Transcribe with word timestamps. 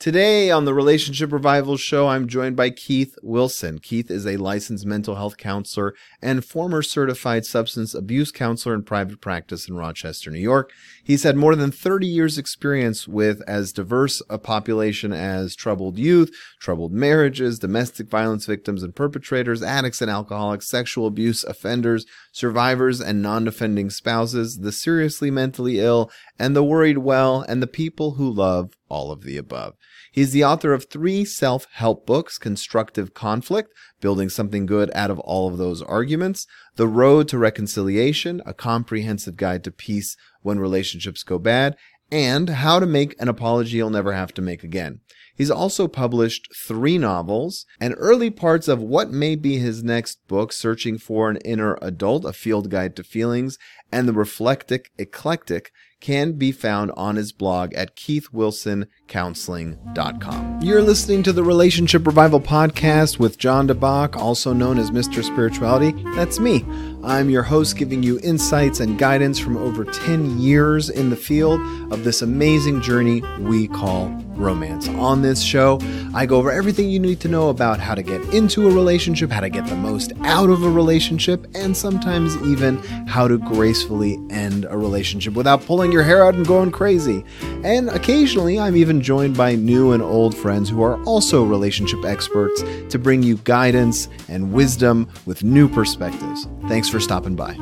Today 0.00 0.50
on 0.50 0.64
the 0.64 0.72
Relationship 0.72 1.30
Revival 1.30 1.76
Show, 1.76 2.08
I'm 2.08 2.26
joined 2.26 2.56
by 2.56 2.70
Keith 2.70 3.18
Wilson. 3.22 3.80
Keith 3.80 4.10
is 4.10 4.26
a 4.26 4.38
licensed 4.38 4.86
mental 4.86 5.16
health 5.16 5.36
counselor 5.36 5.94
and 6.22 6.42
former 6.42 6.80
certified 6.80 7.44
substance 7.44 7.92
abuse 7.92 8.32
counselor 8.32 8.74
in 8.74 8.82
private 8.82 9.20
practice 9.20 9.68
in 9.68 9.76
Rochester, 9.76 10.30
New 10.30 10.38
York. 10.38 10.72
He's 11.04 11.24
had 11.24 11.36
more 11.36 11.54
than 11.54 11.70
30 11.70 12.06
years 12.06 12.38
experience 12.38 13.06
with 13.06 13.42
as 13.46 13.74
diverse 13.74 14.22
a 14.30 14.38
population 14.38 15.12
as 15.12 15.54
troubled 15.54 15.98
youth, 15.98 16.34
troubled 16.58 16.94
marriages, 16.94 17.58
domestic 17.58 18.08
violence 18.08 18.46
victims 18.46 18.82
and 18.82 18.96
perpetrators, 18.96 19.62
addicts 19.62 20.00
and 20.00 20.10
alcoholics, 20.10 20.66
sexual 20.66 21.06
abuse 21.06 21.44
offenders, 21.44 22.06
survivors 22.32 23.02
and 23.02 23.20
non-offending 23.20 23.90
spouses, 23.90 24.60
the 24.60 24.72
seriously 24.72 25.30
mentally 25.30 25.78
ill, 25.78 26.10
and 26.38 26.56
the 26.56 26.64
worried 26.64 26.96
well, 26.96 27.42
and 27.42 27.62
the 27.62 27.66
people 27.66 28.12
who 28.12 28.30
love 28.30 28.72
all 28.88 29.12
of 29.12 29.24
the 29.24 29.36
above. 29.36 29.74
He's 30.12 30.32
the 30.32 30.44
author 30.44 30.72
of 30.72 30.84
three 30.84 31.24
self 31.24 31.66
help 31.72 32.04
books 32.04 32.36
Constructive 32.36 33.14
Conflict, 33.14 33.72
Building 34.00 34.28
Something 34.28 34.66
Good 34.66 34.90
Out 34.94 35.10
of 35.10 35.20
All 35.20 35.48
of 35.48 35.58
Those 35.58 35.82
Arguments, 35.82 36.46
The 36.76 36.88
Road 36.88 37.28
to 37.28 37.38
Reconciliation, 37.38 38.42
a 38.44 38.52
comprehensive 38.52 39.36
guide 39.36 39.62
to 39.64 39.70
peace 39.70 40.16
when 40.42 40.58
relationships 40.58 41.22
go 41.22 41.38
bad, 41.38 41.76
and 42.10 42.48
How 42.48 42.80
to 42.80 42.86
Make 42.86 43.14
an 43.20 43.28
Apology 43.28 43.76
You'll 43.76 43.90
Never 43.90 44.12
Have 44.12 44.34
to 44.34 44.42
Make 44.42 44.64
Again. 44.64 45.00
He's 45.36 45.50
also 45.50 45.86
published 45.86 46.48
three 46.54 46.98
novels 46.98 47.64
and 47.80 47.94
early 47.96 48.30
parts 48.30 48.68
of 48.68 48.82
what 48.82 49.10
may 49.10 49.36
be 49.36 49.58
his 49.58 49.82
next 49.84 50.26
book, 50.26 50.52
Searching 50.52 50.98
for 50.98 51.30
an 51.30 51.36
Inner 51.38 51.78
Adult, 51.80 52.24
a 52.24 52.32
field 52.32 52.68
guide 52.68 52.96
to 52.96 53.04
feelings, 53.04 53.58
and 53.92 54.08
The 54.08 54.12
Reflective 54.12 54.82
Eclectic 54.98 55.70
can 56.00 56.32
be 56.32 56.50
found 56.52 56.90
on 56.92 57.16
his 57.16 57.32
blog 57.32 57.74
at 57.74 57.96
keithwilsoncounseling.com. 57.96 60.60
You're 60.62 60.82
listening 60.82 61.22
to 61.24 61.32
the 61.32 61.44
Relationship 61.44 62.06
Revival 62.06 62.40
Podcast 62.40 63.18
with 63.18 63.38
John 63.38 63.66
DeBach, 63.68 64.16
also 64.16 64.52
known 64.52 64.78
as 64.78 64.90
Mr. 64.90 65.24
Spirituality. 65.24 65.92
That's 66.14 66.40
me. 66.40 66.64
I'm 67.02 67.30
your 67.30 67.42
host, 67.42 67.76
giving 67.76 68.02
you 68.02 68.20
insights 68.22 68.80
and 68.80 68.98
guidance 68.98 69.38
from 69.38 69.56
over 69.56 69.86
10 69.86 70.38
years 70.38 70.90
in 70.90 71.08
the 71.08 71.16
field 71.16 71.58
of 71.92 72.04
this 72.04 72.20
amazing 72.20 72.82
journey 72.82 73.22
we 73.38 73.68
call 73.68 74.08
romance. 74.34 74.86
On 74.88 75.22
this 75.22 75.42
show, 75.42 75.80
I 76.14 76.26
go 76.26 76.36
over 76.36 76.50
everything 76.50 76.90
you 76.90 76.98
need 76.98 77.20
to 77.20 77.28
know 77.28 77.48
about 77.48 77.78
how 77.78 77.94
to 77.94 78.02
get 78.02 78.20
into 78.34 78.68
a 78.68 78.74
relationship, 78.74 79.30
how 79.30 79.40
to 79.40 79.48
get 79.48 79.66
the 79.66 79.76
most 79.76 80.12
out 80.22 80.50
of 80.50 80.62
a 80.62 80.70
relationship, 80.70 81.46
and 81.54 81.76
sometimes 81.76 82.36
even 82.42 82.76
how 83.06 83.28
to 83.28 83.38
gracefully 83.38 84.18
end 84.30 84.66
a 84.68 84.76
relationship 84.76 85.34
without 85.34 85.64
pulling 85.64 85.89
your 85.92 86.02
hair 86.02 86.24
out 86.24 86.34
and 86.34 86.46
going 86.46 86.70
crazy. 86.70 87.24
And 87.64 87.88
occasionally, 87.90 88.58
I'm 88.58 88.76
even 88.76 89.00
joined 89.00 89.36
by 89.36 89.54
new 89.54 89.92
and 89.92 90.02
old 90.02 90.36
friends 90.36 90.68
who 90.68 90.82
are 90.82 91.02
also 91.04 91.44
relationship 91.44 92.04
experts 92.04 92.62
to 92.88 92.98
bring 92.98 93.22
you 93.22 93.36
guidance 93.38 94.08
and 94.28 94.52
wisdom 94.52 95.08
with 95.26 95.44
new 95.44 95.68
perspectives. 95.68 96.46
Thanks 96.68 96.88
for 96.88 97.00
stopping 97.00 97.36
by. 97.36 97.56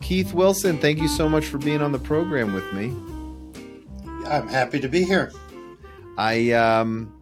Keith 0.00 0.34
Wilson, 0.34 0.78
thank 0.78 1.00
you 1.00 1.08
so 1.08 1.28
much 1.28 1.46
for 1.46 1.58
being 1.58 1.80
on 1.80 1.92
the 1.92 1.98
program 1.98 2.52
with 2.52 2.70
me. 2.72 2.94
I'm 4.26 4.48
happy 4.48 4.80
to 4.80 4.88
be 4.88 5.04
here. 5.04 5.32
I 6.18 6.52
um 6.52 7.12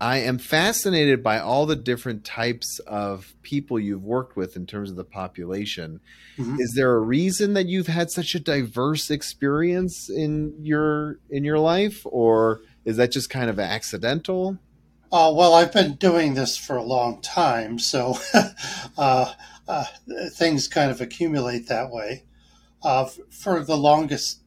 I 0.00 0.18
am 0.18 0.38
fascinated 0.38 1.22
by 1.22 1.40
all 1.40 1.66
the 1.66 1.76
different 1.76 2.24
types 2.24 2.78
of 2.86 3.34
people 3.42 3.78
you've 3.78 4.02
worked 4.02 4.34
with 4.34 4.56
in 4.56 4.66
terms 4.66 4.90
of 4.90 4.96
the 4.96 5.04
population. 5.04 6.00
Mm-hmm. 6.38 6.56
Is 6.58 6.72
there 6.74 6.94
a 6.94 7.00
reason 7.00 7.52
that 7.52 7.66
you've 7.66 7.86
had 7.86 8.10
such 8.10 8.34
a 8.34 8.40
diverse 8.40 9.10
experience 9.10 10.08
in 10.08 10.54
your 10.62 11.18
in 11.28 11.44
your 11.44 11.58
life 11.58 12.00
or 12.06 12.62
is 12.86 12.96
that 12.96 13.12
just 13.12 13.28
kind 13.28 13.50
of 13.50 13.60
accidental? 13.60 14.58
Uh, 15.12 15.32
well, 15.34 15.54
I've 15.54 15.72
been 15.72 15.96
doing 15.96 16.34
this 16.34 16.56
for 16.56 16.76
a 16.76 16.82
long 16.82 17.20
time, 17.20 17.78
so 17.78 18.16
uh, 18.96 19.32
uh, 19.68 19.84
things 20.32 20.68
kind 20.68 20.90
of 20.90 21.00
accumulate 21.00 21.66
that 21.68 21.90
way. 21.90 22.24
Uh, 22.82 23.06
for 23.28 23.62
the 23.62 23.76
longest 23.76 24.40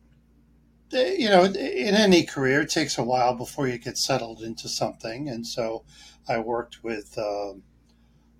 you 0.93 1.29
know, 1.29 1.43
in 1.43 1.95
any 1.95 2.23
career, 2.23 2.61
it 2.61 2.69
takes 2.69 2.97
a 2.97 3.03
while 3.03 3.35
before 3.35 3.67
you 3.67 3.77
get 3.77 3.97
settled 3.97 4.41
into 4.41 4.69
something. 4.69 5.29
And 5.29 5.45
so 5.45 5.83
I 6.27 6.39
worked 6.39 6.83
with 6.83 7.17
um, 7.17 7.63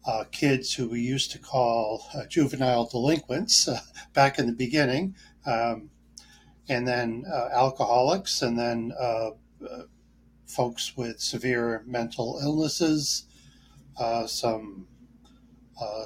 uh, 0.05 0.25
kids 0.31 0.73
who 0.73 0.89
we 0.89 0.99
used 0.99 1.31
to 1.31 1.39
call 1.39 2.05
uh, 2.13 2.25
juvenile 2.27 2.85
delinquents 2.85 3.67
uh, 3.67 3.79
back 4.13 4.37
in 4.37 4.47
the 4.47 4.53
beginning, 4.53 5.15
um, 5.45 5.89
and 6.69 6.87
then 6.87 7.23
uh, 7.31 7.49
alcoholics, 7.53 8.41
and 8.41 8.57
then 8.57 8.93
uh, 8.99 9.31
uh, 9.69 9.83
folks 10.45 10.95
with 10.97 11.19
severe 11.19 11.83
mental 11.85 12.39
illnesses, 12.41 13.25
some 14.27 14.87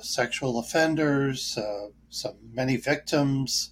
sexual 0.01 0.59
offenders, 0.59 1.57
some 2.09 2.35
many 2.53 2.77
victims. 2.77 3.71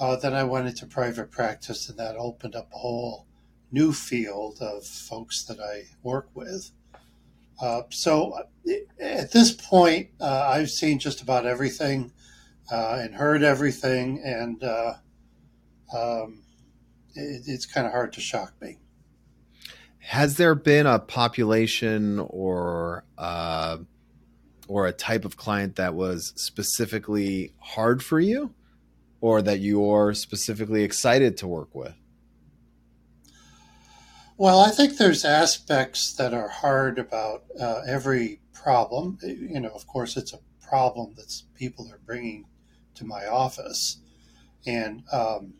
Uh, 0.00 0.16
then 0.16 0.32
I 0.32 0.44
went 0.44 0.66
into 0.66 0.86
private 0.86 1.30
practice, 1.30 1.90
and 1.90 1.98
that 1.98 2.16
opened 2.16 2.56
up 2.56 2.70
a 2.72 2.78
whole 2.78 3.26
new 3.70 3.92
field 3.92 4.58
of 4.62 4.86
folks 4.86 5.44
that 5.44 5.60
I 5.60 5.84
work 6.02 6.30
with. 6.34 6.70
Uh, 7.60 7.82
so 7.90 8.34
at 8.98 9.30
this 9.32 9.52
point, 9.52 10.08
uh, 10.18 10.48
I've 10.48 10.70
seen 10.70 10.98
just 10.98 11.20
about 11.20 11.44
everything 11.44 12.12
uh, 12.72 12.98
and 13.02 13.14
heard 13.14 13.42
everything, 13.42 14.22
and 14.24 14.64
uh, 14.64 14.94
um, 15.94 16.42
it, 17.14 17.42
it's 17.46 17.66
kind 17.66 17.86
of 17.86 17.92
hard 17.92 18.14
to 18.14 18.20
shock 18.22 18.54
me. 18.62 18.78
Has 19.98 20.38
there 20.38 20.54
been 20.54 20.86
a 20.86 20.98
population 20.98 22.20
or 22.20 23.04
uh, 23.18 23.78
or 24.66 24.86
a 24.86 24.92
type 24.92 25.26
of 25.26 25.36
client 25.36 25.76
that 25.76 25.94
was 25.94 26.32
specifically 26.36 27.52
hard 27.58 28.02
for 28.02 28.18
you? 28.18 28.54
Or 29.20 29.42
that 29.42 29.60
you're 29.60 30.14
specifically 30.14 30.82
excited 30.82 31.36
to 31.38 31.46
work 31.46 31.74
with? 31.74 31.94
Well, 34.36 34.60
I 34.60 34.70
think 34.70 34.96
there's 34.96 35.24
aspects 35.24 36.14
that 36.14 36.32
are 36.32 36.48
hard 36.48 36.98
about 36.98 37.44
uh, 37.60 37.82
every 37.86 38.40
problem. 38.54 39.18
You 39.22 39.60
know, 39.60 39.68
of 39.68 39.86
course, 39.86 40.16
it's 40.16 40.32
a 40.32 40.38
problem 40.66 41.14
that 41.16 41.42
people 41.54 41.90
are 41.92 42.00
bringing 42.06 42.46
to 42.94 43.04
my 43.04 43.26
office, 43.26 43.98
and 44.66 45.02
um, 45.12 45.54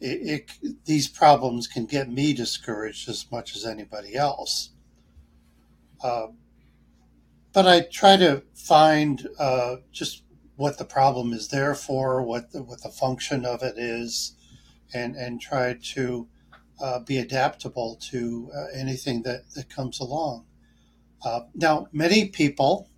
it, 0.00 0.50
it, 0.62 0.84
these 0.86 1.08
problems 1.08 1.66
can 1.66 1.84
get 1.84 2.10
me 2.10 2.32
discouraged 2.32 3.08
as 3.08 3.26
much 3.30 3.54
as 3.54 3.66
anybody 3.66 4.16
else. 4.16 4.70
Uh, 6.02 6.28
but 7.52 7.66
I 7.66 7.82
try 7.82 8.16
to 8.16 8.42
find 8.54 9.28
uh, 9.38 9.76
just 9.92 10.22
what 10.60 10.76
the 10.76 10.84
problem 10.84 11.32
is 11.32 11.48
there 11.48 11.74
for, 11.74 12.22
what 12.22 12.52
the, 12.52 12.62
what 12.62 12.82
the 12.82 12.90
function 12.90 13.46
of 13.46 13.62
it 13.62 13.78
is, 13.78 14.36
and 14.92 15.16
and 15.16 15.40
try 15.40 15.74
to 15.94 16.28
uh, 16.82 16.98
be 17.00 17.16
adaptable 17.16 17.98
to 18.10 18.50
uh, 18.54 18.66
anything 18.78 19.22
that 19.22 19.50
that 19.54 19.74
comes 19.74 19.98
along. 19.98 20.44
Uh, 21.24 21.40
now, 21.54 21.86
many 21.92 22.28
people 22.28 22.90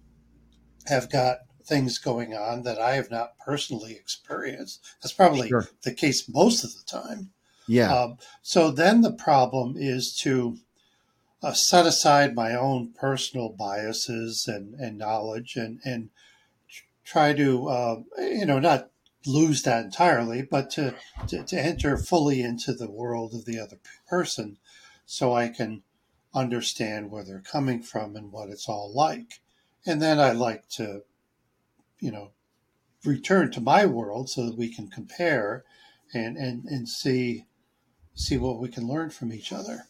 have 0.87 1.09
got 1.09 1.39
things 1.65 1.99
going 1.99 2.35
on 2.35 2.65
that 2.65 2.81
I 2.81 2.97
have 2.97 3.13
not 3.13 3.39
personally 3.39 3.93
experienced. 3.93 4.85
That's 5.01 5.15
probably 5.15 5.49
sure. 5.49 5.69
the 5.85 5.95
case 5.95 6.29
most 6.29 6.65
of 6.65 6.71
the 6.75 6.85
time. 6.85 7.31
Yeah. 7.69 7.95
Um, 7.95 8.17
so 8.43 8.73
then 8.73 9.03
the 9.03 9.13
problem 9.13 9.77
is 9.77 10.17
to 10.23 10.59
uh, 11.45 11.53
set 11.53 11.87
aside 11.87 12.35
my 12.35 12.57
own 12.57 12.93
personal 12.93 13.51
biases 13.51 14.47
and, 14.49 14.75
and 14.75 14.99
knowledge 14.99 15.55
and, 15.55 15.79
and 15.85 16.11
try 17.13 17.35
to, 17.35 17.69
uh, 17.69 17.97
you 18.19 18.47
know, 18.47 18.59
not 18.59 18.91
lose 19.27 19.63
that 19.63 19.85
entirely, 19.85 20.43
but 20.43 20.71
to, 20.71 20.95
to, 21.27 21.45
to 21.45 21.61
enter 21.61 21.99
fully 21.99 22.41
into 22.41 22.73
the 22.73 22.91
world 22.91 23.35
of 23.35 23.45
the 23.45 23.59
other 23.59 23.79
person 24.09 24.57
so 25.05 25.35
I 25.35 25.49
can 25.49 25.83
understand 26.35 27.11
where 27.11 27.23
they're 27.23 27.43
coming 27.43 27.83
from 27.83 28.17
and 28.17 28.33
what 28.33 28.49
it's 28.49 28.67
all 28.69 28.91
like. 28.95 29.41
And 29.85 30.01
then 30.01 30.19
I 30.19 30.33
like 30.33 30.69
to, 30.71 31.03
you 32.01 32.11
know, 32.11 32.31
return 33.05 33.51
to 33.53 33.61
my 33.61 33.85
world 33.85 34.31
so 34.31 34.47
that 34.47 34.57
we 34.57 34.73
can 34.73 34.89
compare 34.89 35.65
and, 36.15 36.37
and, 36.37 36.65
and 36.65 36.89
see 36.89 37.47
see 38.15 38.37
what 38.37 38.59
we 38.59 38.69
can 38.69 38.87
learn 38.87 39.09
from 39.09 39.33
each 39.33 39.53
other. 39.53 39.87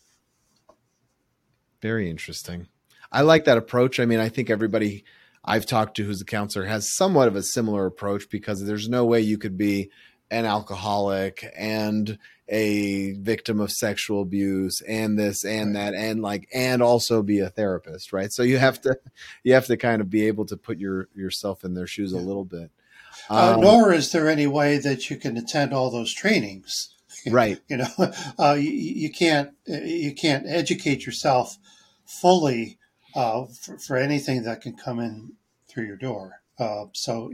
Very 1.81 2.09
interesting. 2.09 2.69
I 3.11 3.23
like 3.23 3.45
that 3.47 3.59
approach. 3.59 3.99
I 3.99 4.07
mean, 4.07 4.21
I 4.21 4.29
think 4.29 4.49
everybody 4.49 5.05
I've 5.45 5.67
talked 5.67 5.97
to 5.97 6.05
who's 6.05 6.21
a 6.21 6.25
counselor 6.25 6.67
has 6.67 6.95
somewhat 6.95 7.29
of 7.29 7.37
a 7.37 7.43
similar 7.43 7.87
approach 7.87 8.29
because 8.31 8.65
there's 8.65 8.89
no 8.89 9.05
way 9.05 9.21
you 9.21 9.39
could 9.39 9.59
be 9.59 9.91
an 10.31 10.47
alcoholic 10.47 11.53
and 11.57 12.19
a 12.49 13.13
victim 13.15 13.61
of 13.61 13.71
sexual 13.71 14.23
abuse 14.23 14.81
and 14.83 15.19
this 15.19 15.45
and 15.45 15.75
that 15.77 15.95
and 15.95 16.23
like 16.23 16.49
and 16.53 16.83
also 16.83 17.23
be 17.23 17.41
a 17.41 17.49
therapist 17.49 18.13
right? 18.13 18.33
So 18.33 18.43
you 18.43 18.59
have 18.59 18.81
to 18.83 18.97
you 19.43 19.55
have 19.55 19.67
to 19.67 19.77
kind 19.77 20.01
of 20.01 20.11
be 20.11 20.27
able 20.27 20.47
to 20.47 20.57
put 20.57 20.79
your 20.79 21.09
yourself 21.15 21.65
in 21.65 21.75
their 21.75 21.87
shoes 21.87 22.13
a 22.13 22.19
little 22.19 22.45
bit. 22.45 22.71
Uh, 23.29 23.55
um, 23.55 23.61
nor 23.61 23.93
is 23.93 24.13
there 24.13 24.29
any 24.29 24.47
way 24.47 24.79
that 24.79 25.11
you 25.11 25.17
can 25.17 25.37
attend 25.37 25.73
all 25.73 25.91
those 25.91 26.13
trainings. 26.13 26.89
Right. 27.31 27.61
you 27.69 27.77
know, 27.77 27.87
uh, 28.39 28.57
you, 28.59 28.71
you 28.71 29.11
can't 29.11 29.51
you 29.67 30.13
can't 30.13 30.45
educate 30.49 31.07
yourself 31.07 31.57
fully 32.05 32.79
uh, 33.15 33.45
for, 33.47 33.79
for 33.79 33.97
anything 33.97 34.43
that 34.43 34.61
can 34.61 34.75
come 34.75 34.99
in 34.99 35.33
through 35.69 35.87
your 35.87 35.97
door. 35.97 36.43
Uh, 36.59 36.87
so 36.93 37.33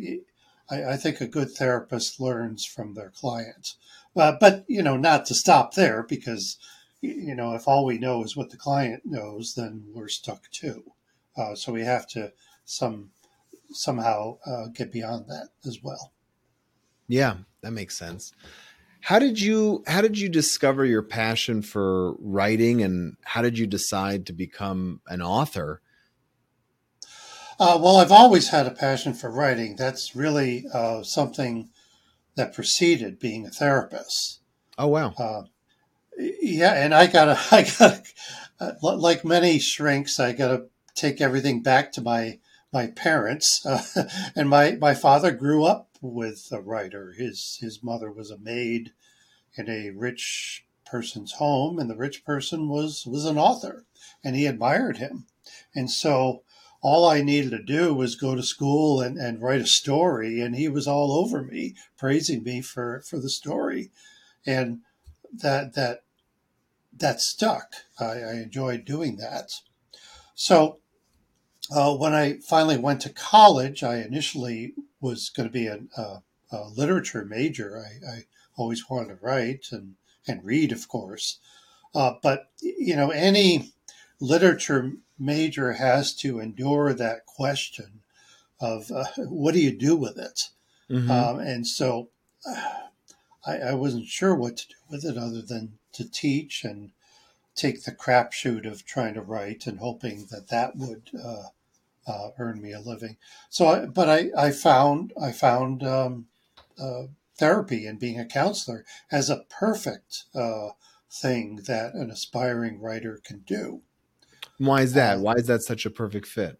I, 0.71 0.93
I, 0.93 0.97
think 0.97 1.21
a 1.21 1.27
good 1.27 1.51
therapist 1.51 2.21
learns 2.21 2.65
from 2.65 2.95
their 2.95 3.11
clients. 3.11 3.77
Uh, 4.17 4.33
but, 4.41 4.65
you 4.69 4.83
know, 4.83 4.97
not 4.97 5.27
to 5.27 5.35
stop 5.35 5.75
there 5.75 6.03
because, 6.03 6.59
you 7.01 7.35
know, 7.35 7.55
if 7.55 7.69
all 7.69 7.85
we 7.85 7.99
know 7.99 8.23
is 8.23 8.37
what 8.37 8.51
the 8.51 8.57
client 8.57 9.03
knows, 9.05 9.55
then 9.55 9.85
we're 9.93 10.09
stuck 10.09 10.51
too. 10.51 10.93
Uh, 11.37 11.55
so 11.55 11.73
we 11.73 11.83
have 11.83 12.07
to 12.09 12.33
some 12.65 13.11
somehow 13.71 14.39
uh, 14.47 14.67
get 14.69 14.93
beyond 14.93 15.27
that 15.29 15.49
as 15.67 15.83
well. 15.83 16.13
Yeah, 17.07 17.37
that 17.63 17.73
makes 17.73 17.97
sense. 17.97 18.33
How 19.09 19.19
did 19.19 19.41
you 19.41 19.83
how 19.87 20.03
did 20.03 20.19
you 20.19 20.29
discover 20.29 20.85
your 20.85 21.01
passion 21.01 21.63
for 21.63 22.13
writing 22.19 22.83
and 22.83 23.17
how 23.25 23.41
did 23.41 23.59
you 23.59 23.67
decide 23.67 24.27
to 24.27 24.35
become 24.35 25.01
an 25.07 25.23
author? 25.23 25.81
Uh, 27.59 27.79
well, 27.81 27.97
I've 27.97 28.13
always 28.13 28.51
had 28.51 28.67
a 28.67 28.71
passion 28.71 29.15
for 29.15 29.31
writing. 29.31 29.77
That's 29.77 30.15
really 30.15 30.67
uh, 30.75 31.05
something 31.05 31.71
that 32.35 32.53
preceded 32.53 33.19
being 33.19 33.47
a 33.47 33.51
therapist. 33.51 34.41
Oh 34.77 34.89
wow! 34.89 35.15
Uh, 35.17 35.45
yeah, 36.19 36.75
and 36.75 36.95
I 36.95 37.07
gotta, 37.07 37.41
I 37.51 37.63
gotta, 37.63 38.03
uh, 38.61 38.73
like 38.83 39.25
many 39.25 39.59
shrinks, 39.59 40.21
I 40.21 40.33
gotta 40.33 40.67
take 40.95 41.23
everything 41.23 41.63
back 41.63 41.93
to 41.93 42.03
my 42.03 42.41
my 42.75 42.89
parents. 42.89 43.65
Uh, 43.65 44.05
and 44.37 44.51
my 44.51 44.73
my 44.73 44.93
father 44.93 45.31
grew 45.31 45.65
up 45.65 45.88
with 46.01 46.49
a 46.53 46.61
writer. 46.61 47.13
His 47.13 47.59
his 47.61 47.83
mother 47.83 48.11
was 48.11 48.31
a 48.31 48.39
maid 48.39 48.93
in 49.57 49.69
a 49.69 49.91
rich 49.91 50.65
person's 50.87 51.33
home, 51.33 51.79
and 51.79 51.91
the 51.91 51.97
rich 51.97 52.25
person 52.25 52.69
was 52.69 53.07
was 53.07 53.25
an 53.25 53.39
author, 53.39 53.85
and 54.25 54.37
he 54.37 54.47
admired 54.47 54.99
him, 54.99 55.27
and 55.75 55.91
so 55.91 56.43
all 56.81 57.09
I 57.09 57.23
needed 57.23 57.51
to 57.51 57.63
do 57.63 57.93
was 57.93 58.15
go 58.15 58.35
to 58.35 58.43
school 58.43 59.01
and, 59.01 59.19
and 59.19 59.43
write 59.43 59.61
a 59.61 59.67
story, 59.67 60.41
and 60.41 60.55
he 60.55 60.69
was 60.69 60.87
all 60.87 61.13
over 61.13 61.43
me, 61.43 61.75
praising 61.97 62.45
me 62.45 62.61
for, 62.61 63.03
for 63.03 63.19
the 63.19 63.31
story, 63.31 63.91
and 64.47 64.81
that 65.33 65.75
that 65.75 66.05
that 66.97 67.21
stuck. 67.21 67.75
I, 67.99 68.05
I 68.05 68.33
enjoyed 68.35 68.85
doing 68.85 69.17
that. 69.17 69.53
So 70.35 70.79
uh, 71.71 71.95
when 71.97 72.15
I 72.15 72.39
finally 72.39 72.79
went 72.79 73.01
to 73.03 73.11
college, 73.11 73.83
I 73.83 73.97
initially 73.97 74.75
was 75.01 75.29
going 75.29 75.49
to 75.49 75.53
be 75.53 75.67
a, 75.67 75.81
a, 75.97 76.23
a 76.51 76.69
literature 76.69 77.25
major. 77.25 77.79
I, 77.79 78.07
I, 78.09 78.25
always 78.57 78.91
wanted 78.91 79.09
to 79.09 79.25
write 79.25 79.67
and 79.71 79.95
and 80.27 80.45
read, 80.45 80.73
of 80.73 80.89
course, 80.89 81.39
uh, 81.95 82.15
but 82.23 82.51
you 82.61 82.97
know 82.97 83.11
any 83.11 83.73
literature 84.21 84.93
major 85.19 85.75
has 85.75 86.15
to 86.15 86.41
endure 86.41 86.93
that 86.93 87.25
question 87.27 88.01
of 88.61 88.91
uh, 88.91 89.05
what 89.29 89.55
do 89.55 89.61
you 89.61 89.73
do 89.73 89.97
with 89.97 90.19
it? 90.19 90.51
Mm-hmm. 90.91 91.11
Um, 91.11 91.39
and 91.39 91.67
so 91.67 92.09
uh, 92.47 92.73
I, 93.47 93.59
I, 93.59 93.75
wasn't 93.75 94.07
sure 94.07 94.35
what 94.35 94.57
to 94.59 94.69
do 94.69 94.75
with 94.91 95.05
it 95.05 95.17
other 95.17 95.41
than 95.41 95.79
to 95.93 96.11
teach 96.11 96.65
and 96.65 96.91
take 97.55 97.85
the 97.85 97.93
crapshoot 97.93 98.71
of 98.71 98.85
trying 98.85 99.15
to 99.15 99.23
write 99.23 99.67
and 99.67 99.79
hoping 99.79 100.27
that 100.31 100.49
that 100.49 100.77
would 100.77 101.11
uh, 101.25 101.45
uh 102.09 102.31
earn 102.39 102.61
me 102.61 102.73
a 102.73 102.81
living. 102.81 103.17
So, 103.51 103.69
I, 103.69 103.87
but 103.87 104.09
I, 104.09 104.31
I 104.37 104.51
found 104.51 105.13
I 105.21 105.33
found 105.33 105.83
um, 105.83 106.27
uh, 106.81 107.05
therapy 107.37 107.87
and 107.87 108.01
being 108.01 108.19
a 108.19 108.27
counselor 108.27 108.85
as 109.11 109.31
a 109.31 109.45
perfect 109.49 110.25
uh, 110.35 110.71
thing 111.11 111.61
that 111.67 111.95
an 111.95 112.11
aspiring 112.11 112.81
writer 112.81 113.21
can 113.25 113.41
do. 113.41 113.83
Why 114.59 114.83
is 114.83 114.93
that? 114.95 115.19
Uh, 115.19 115.21
Why 115.21 115.35
is 115.35 115.47
that 115.47 115.63
such 115.63 115.87
a 115.87 115.91
perfect 115.91 116.27
fit? 116.27 116.59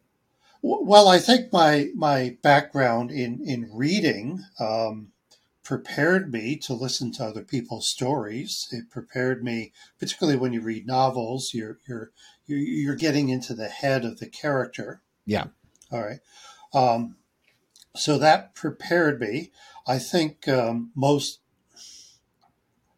Well, 0.61 1.07
I 1.09 1.19
think 1.19 1.53
my 1.53 1.89
my 1.95 2.37
background 2.43 3.11
in 3.11 3.41
in 3.45 3.71
reading 3.73 4.45
um, 4.59 5.13
prepared 5.63 6.33
me 6.33 6.57
to 6.57 6.75
listen 6.75 7.13
to 7.13 7.25
other 7.25 7.43
people's 7.43 7.89
stories. 7.89 8.69
It 8.73 8.91
prepared 8.91 9.45
me, 9.45 9.73
particularly 10.01 10.39
when 10.39 10.53
you 10.53 10.61
read 10.61 10.87
novels, 10.87 11.53
you're 11.55 11.79
you're 11.87 12.11
you're 12.47 12.97
getting 12.97 13.29
into 13.29 13.55
the 13.55 13.69
head 13.69 14.05
of 14.05 14.19
the 14.19 14.29
character. 14.29 15.03
Yeah. 15.29 15.45
All 15.93 16.03
right. 16.03 16.21
Um, 16.73 17.17
so 17.95 18.19
that 18.19 18.55
prepared 18.55 19.21
me. 19.21 19.51
I 19.87 19.99
think 19.99 20.49
um, 20.49 20.91
most 20.95 21.41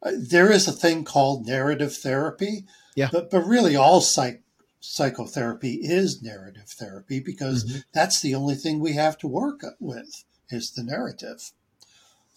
uh, 0.02 0.12
there 0.16 0.50
is 0.50 0.66
a 0.68 0.72
thing 0.72 1.04
called 1.04 1.46
narrative 1.46 1.96
therapy. 1.96 2.64
Yeah. 2.94 3.08
But 3.12 3.30
but 3.30 3.46
really 3.46 3.76
all 3.76 4.00
psych 4.00 4.42
psychotherapy 4.80 5.80
is 5.82 6.22
narrative 6.22 6.68
therapy 6.68 7.20
because 7.20 7.64
mm-hmm. 7.64 7.78
that's 7.92 8.20
the 8.20 8.34
only 8.34 8.54
thing 8.54 8.80
we 8.80 8.94
have 8.94 9.18
to 9.18 9.28
work 9.28 9.62
with 9.78 10.24
is 10.48 10.70
the 10.70 10.82
narrative. 10.82 11.50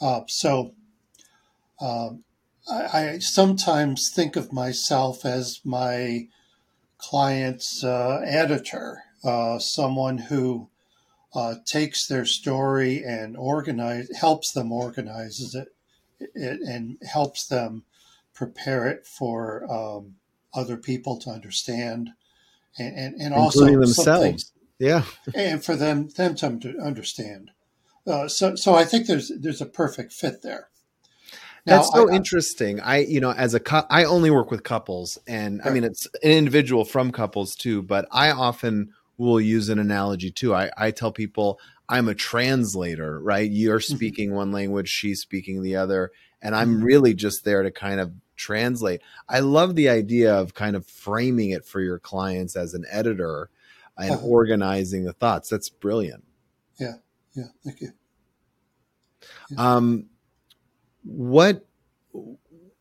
Uh, 0.02 0.22
so 0.28 0.74
um, 1.80 2.24
I, 2.70 2.84
I, 2.94 3.20
sometimes 3.20 4.12
think 4.14 4.36
of 4.36 4.52
myself 4.52 5.26
as 5.26 5.62
my 5.64 6.28
client's 6.98 7.84
uh, 7.84 8.22
editor, 8.26 9.04
uh, 9.24 9.60
someone 9.60 10.18
who 10.18 10.70
uh, 11.34 11.56
takes 11.66 12.08
their 12.08 12.26
story 12.26 13.04
and 13.04 13.36
organize, 13.38 14.10
helps 14.16 14.52
them 14.52 14.72
organizes 14.72 15.56
it, 15.56 15.70
it 16.20 16.60
and 16.62 16.98
helps 17.08 17.48
them 17.48 17.84
prepare 18.34 18.88
it 18.88 19.06
for 19.06 19.72
um, 19.72 20.16
other 20.54 20.78
people 20.78 21.18
to 21.18 21.30
understand 21.30 22.12
and, 22.78 22.98
and, 22.98 23.22
and 23.22 23.34
also 23.34 23.66
themselves. 23.66 24.52
Yeah, 24.80 25.04
and 25.36 25.64
for 25.64 25.76
them 25.76 26.10
them 26.10 26.36
to 26.36 26.78
understand. 26.84 27.52
Uh, 28.06 28.28
so 28.28 28.56
so 28.56 28.76
I 28.76 28.84
think 28.86 29.08
there's 29.08 29.32
there's 29.40 29.62
a 29.62 29.66
perfect 29.66 30.12
fit 30.12 30.42
there. 30.42 30.70
Now, 31.66 31.78
That's 31.78 31.94
so 31.94 32.10
I, 32.10 32.16
interesting. 32.16 32.82
I, 32.82 32.98
you 32.98 33.22
know, 33.22 33.32
as 33.32 33.56
a 33.56 33.86
I 33.90 34.04
only 34.04 34.30
work 34.30 34.52
with 34.52 34.64
couples, 34.64 35.18
and 35.28 35.62
I 35.64 35.70
mean, 35.70 35.86
it's 35.86 36.08
an 36.22 36.32
individual 36.32 36.84
from 36.84 37.12
couples 37.12 37.56
too. 37.56 37.82
But 37.82 38.06
I 38.12 38.32
often 38.32 38.94
will 39.18 39.40
use 39.40 39.70
an 39.70 39.80
analogy 39.80 40.32
too. 40.32 40.54
I, 40.54 40.72
I 40.78 40.92
tell 40.92 41.12
people 41.12 41.60
I'm 41.88 42.08
a 42.08 42.16
translator, 42.16 43.20
right? 43.20 43.50
You're 43.50 43.80
mm-hmm. 43.80 43.96
speaking 43.96 44.34
one 44.34 44.52
language, 44.52 44.90
she's 44.90 45.22
speaking 45.22 45.62
the 45.62 45.76
other, 45.76 46.12
and 46.42 46.56
I'm 46.56 46.76
mm-hmm. 46.76 46.84
really 46.84 47.14
just 47.14 47.44
there 47.44 47.64
to 47.64 47.72
kind 47.72 48.00
of 48.00 48.12
translate. 48.36 49.02
I 49.30 49.40
love 49.42 49.76
the 49.76 49.90
idea 49.90 50.34
of 50.34 50.54
kind 50.54 50.76
of 50.76 50.88
framing 50.88 51.52
it 51.52 51.66
for 51.66 51.80
your 51.80 52.00
clients 52.00 52.56
as 52.56 52.74
an 52.74 52.86
editor 52.90 53.50
and 53.98 54.16
uh-huh. 54.16 54.26
organizing 54.26 55.04
the 55.04 55.14
thoughts. 55.14 55.50
That's 55.50 55.70
brilliant. 55.70 56.24
Yeah. 56.80 56.96
Yeah. 57.36 57.44
Thank 57.64 57.82
you. 57.82 57.92
Yeah. 59.52 59.76
Um, 59.76 60.08
what, 61.04 61.66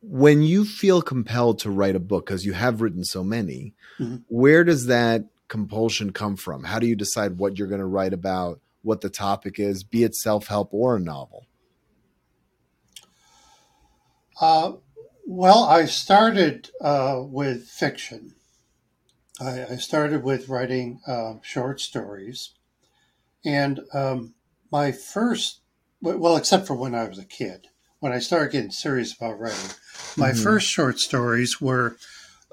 when 0.00 0.42
you 0.42 0.64
feel 0.64 1.02
compelled 1.02 1.58
to 1.60 1.70
write 1.70 1.96
a 1.96 2.00
book, 2.00 2.26
because 2.26 2.46
you 2.46 2.54
have 2.54 2.80
written 2.80 3.04
so 3.04 3.22
many, 3.22 3.74
mm-hmm. 3.98 4.16
where 4.28 4.64
does 4.64 4.86
that 4.86 5.26
compulsion 5.52 6.14
come 6.14 6.34
from? 6.34 6.64
How 6.64 6.78
do 6.78 6.86
you 6.86 6.96
decide 6.96 7.36
what 7.36 7.58
you're 7.58 7.68
going 7.68 7.78
to 7.78 7.84
write 7.84 8.14
about, 8.14 8.58
what 8.80 9.02
the 9.02 9.10
topic 9.10 9.60
is, 9.60 9.84
be 9.84 10.02
it 10.02 10.16
self 10.16 10.46
help 10.46 10.72
or 10.72 10.96
a 10.96 10.98
novel? 10.98 11.44
Uh, 14.40 14.72
well, 15.26 15.64
I 15.64 15.84
started 15.84 16.70
uh, 16.80 17.20
with 17.22 17.68
fiction. 17.68 18.32
I, 19.38 19.66
I, 19.72 19.76
started 19.76 20.24
with 20.24 20.48
writing 20.48 21.00
uh, 21.06 21.34
short 21.42 21.82
stories. 21.82 22.54
And 23.44 23.80
um, 23.92 24.32
my 24.70 24.90
first, 24.90 25.60
well, 26.00 26.36
except 26.36 26.66
for 26.66 26.74
when 26.74 26.94
I 26.94 27.06
was 27.06 27.18
a 27.18 27.26
kid, 27.26 27.68
when 28.00 28.12
I 28.12 28.20
started 28.20 28.52
getting 28.52 28.70
serious 28.70 29.14
about 29.14 29.38
writing, 29.38 29.70
my 30.16 30.30
mm-hmm. 30.30 30.42
first 30.42 30.66
short 30.66 30.98
stories 30.98 31.60
were 31.60 31.98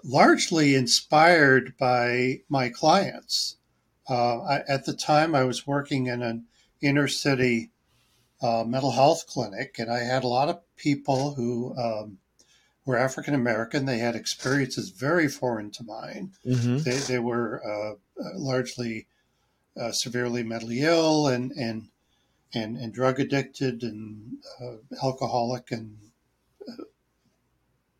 largely 0.04 0.76
inspired 0.76 1.76
by 1.78 2.42
my 2.50 2.70
clients. 2.70 3.58
Uh, 4.10 4.40
I, 4.40 4.64
at 4.68 4.86
the 4.86 4.94
time, 4.94 5.36
I 5.36 5.44
was 5.44 5.68
working 5.68 6.08
in 6.08 6.22
an 6.22 6.46
inner 6.82 7.08
city 7.08 7.72
uh, 8.42 8.64
mental 8.66 8.92
health 8.92 9.28
clinic, 9.28 9.76
and 9.80 9.92
I 9.92 10.00
had 10.00 10.24
a 10.24 10.28
lot 10.28 10.50
of 10.50 10.62
people 10.78 11.34
who 11.36 11.76
um, 11.78 12.20
were 12.86 12.98
African 12.98 13.36
American. 13.36 13.86
They 13.86 14.00
had 14.00 14.16
experiences 14.16 14.90
very 14.90 15.28
foreign 15.28 15.72
to 15.72 15.84
mine. 15.84 16.32
Mm-hmm. 16.46 16.78
They, 16.78 16.98
they, 16.98 17.20
were 17.20 17.62
uh, 17.66 18.22
uh, 18.22 18.30
largely 18.36 19.08
uh, 19.80 19.92
severely 19.92 20.44
mentally 20.44 20.82
ill 20.82 21.28
and 21.28 21.52
and 21.52 21.90
and, 22.54 22.78
and 22.78 22.92
drug 22.92 23.20
addicted 23.20 23.84
and 23.84 24.38
uh, 24.60 24.78
alcoholic 25.04 25.72
and 25.72 25.98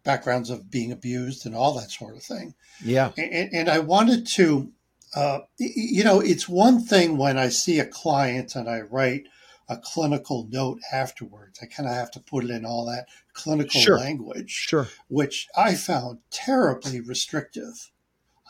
backgrounds 0.04 0.50
of 0.50 0.70
being 0.72 0.92
abused 0.92 1.46
and 1.46 1.56
all 1.56 1.74
that 1.80 1.92
sort 1.92 2.16
of 2.16 2.24
thing. 2.24 2.54
Yeah, 2.84 3.12
and, 3.18 3.54
and 3.54 3.70
I 3.70 3.80
wanted 3.80 4.26
to. 4.36 4.72
Uh, 5.16 5.40
you 5.58 6.04
know, 6.04 6.20
it's 6.20 6.48
one 6.48 6.80
thing 6.86 7.18
when 7.18 7.36
I 7.36 7.50
see 7.50 7.80
a 7.80 7.86
client 7.86 8.56
and 8.56 8.70
I 8.70 8.82
write 8.82 9.24
a 9.68 9.76
clinical 9.78 10.48
note 10.52 10.80
afterwards. 10.92 11.58
I 11.64 11.66
kind 11.66 11.90
of 11.90 11.96
have 11.96 12.12
to 12.12 12.20
put 12.20 12.44
it 12.44 12.52
in 12.52 12.64
all 12.64 12.86
that 12.86 13.08
clinical 13.34 13.82
Sure. 13.82 13.98
language, 13.98 14.52
Sure. 14.52 14.88
which 15.08 15.48
I 15.58 15.74
found 15.74 16.20
terribly 16.30 17.00
restrictive. 17.02 17.90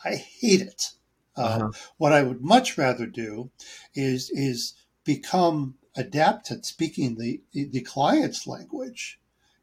I 0.04 0.16
hate 0.16 0.60
it. 0.60 0.90
Um, 1.34 1.44
Uh-huh. 1.44 1.70
what 1.96 2.12
I 2.12 2.22
would 2.22 2.42
much 2.42 2.76
rather 2.76 3.06
do 3.06 3.50
is 3.94 4.28
is 4.30 4.74
become 5.04 5.78
adept 5.96 6.50
at 6.50 6.66
speaking 6.66 7.16
the 7.16 7.40
the 7.52 7.80
client's 7.80 8.46
language, 8.46 9.18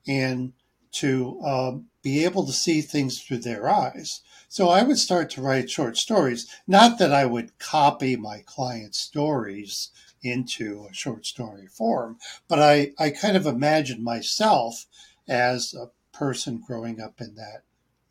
and 0.08 0.54
to 1.02 1.40
um, 1.44 1.86
be 2.02 2.24
able 2.24 2.46
to 2.46 2.54
see 2.54 2.82
things 2.82 3.22
through 3.22 3.40
their 3.40 3.70
eyes. 3.70 4.22
So 4.50 4.70
I 4.70 4.84
would 4.84 4.98
start 4.98 5.30
to 5.32 5.42
write 5.42 5.70
short 5.70 5.98
stories. 5.98 6.48
Not 6.68 7.00
that 7.00 7.14
I 7.14 7.26
would 7.26 7.58
copy 7.60 8.16
my 8.16 8.44
client's 8.46 9.00
stories 9.00 9.90
into 10.24 10.88
a 10.90 10.94
short 10.94 11.26
story 11.26 11.68
form, 11.68 12.18
but 12.48 12.60
I, 12.60 12.92
I 12.98 13.10
kind 13.10 13.36
of 13.38 13.46
imagined 13.46 14.04
myself 14.04 14.86
as 15.28 15.74
a 15.74 15.92
person 16.18 16.64
growing 16.66 17.00
up 17.02 17.20
in 17.22 17.36
that 17.36 17.64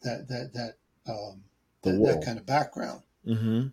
that 0.03 0.29
that 0.29 0.53
that 0.55 0.75
um, 1.13 1.43
that, 1.83 1.93
that 2.05 2.25
kind 2.25 2.39
of 2.39 2.47
background. 2.47 3.03
Mm-hmm. 3.27 3.69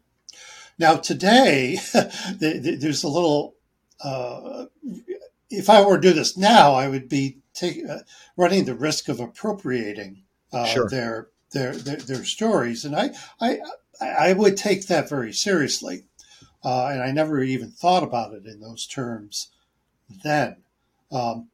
Now 0.79 0.95
today, 0.95 1.75
the- 1.93 2.59
the- 2.61 2.75
there's 2.79 3.03
a 3.03 3.09
little. 3.09 3.55
Uh, 4.03 4.65
if 5.49 5.69
I 5.69 5.85
were 5.85 5.97
to 5.97 6.01
do 6.09 6.13
this 6.13 6.35
now, 6.35 6.73
I 6.73 6.87
would 6.87 7.07
be 7.07 7.37
take, 7.53 7.87
uh, 7.87 7.99
running 8.37 8.65
the 8.65 8.75
risk 8.75 9.09
of 9.09 9.19
appropriating 9.19 10.23
uh, 10.51 10.65
Sure. 10.65 10.89
their, 10.89 11.29
their 11.51 11.73
their 11.73 11.97
their 11.97 12.23
stories, 12.23 12.85
and 12.85 12.95
I 12.95 13.11
I 13.39 13.59
I 14.01 14.33
would 14.33 14.57
take 14.57 14.87
that 14.87 15.09
very 15.09 15.33
seriously, 15.33 16.05
uh, 16.63 16.87
and 16.87 17.01
I 17.01 17.11
never 17.11 17.41
even 17.43 17.71
thought 17.71 18.03
about 18.03 18.33
it 18.33 18.45
in 18.45 18.59
those 18.59 18.87
terms 18.87 19.51
then. 20.23 20.57
Um, 21.11 21.49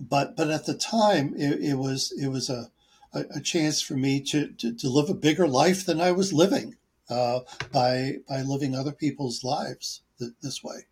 but 0.00 0.36
but 0.36 0.50
at 0.50 0.66
the 0.66 0.74
time, 0.74 1.34
it, 1.36 1.60
it 1.60 1.74
was 1.74 2.12
it 2.20 2.28
was 2.28 2.50
a, 2.50 2.70
a, 3.12 3.24
a 3.36 3.40
chance 3.40 3.80
for 3.80 3.94
me 3.94 4.20
to, 4.22 4.48
to 4.48 4.74
to 4.74 4.88
live 4.88 5.10
a 5.10 5.14
bigger 5.14 5.48
life 5.48 5.84
than 5.84 6.00
I 6.00 6.12
was 6.12 6.32
living 6.32 6.76
uh, 7.08 7.40
by 7.72 8.16
by 8.28 8.42
living 8.42 8.74
other 8.74 8.92
people's 8.92 9.42
lives 9.44 10.02
th- 10.18 10.32
this 10.42 10.62
way. 10.62 10.86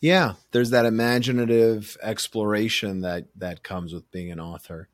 Yeah, 0.00 0.34
there's 0.52 0.70
that 0.70 0.86
imaginative 0.86 1.96
exploration 2.02 3.00
that 3.00 3.26
that 3.36 3.62
comes 3.62 3.92
with 3.92 4.10
being 4.12 4.30
an 4.30 4.40
author. 4.40 4.88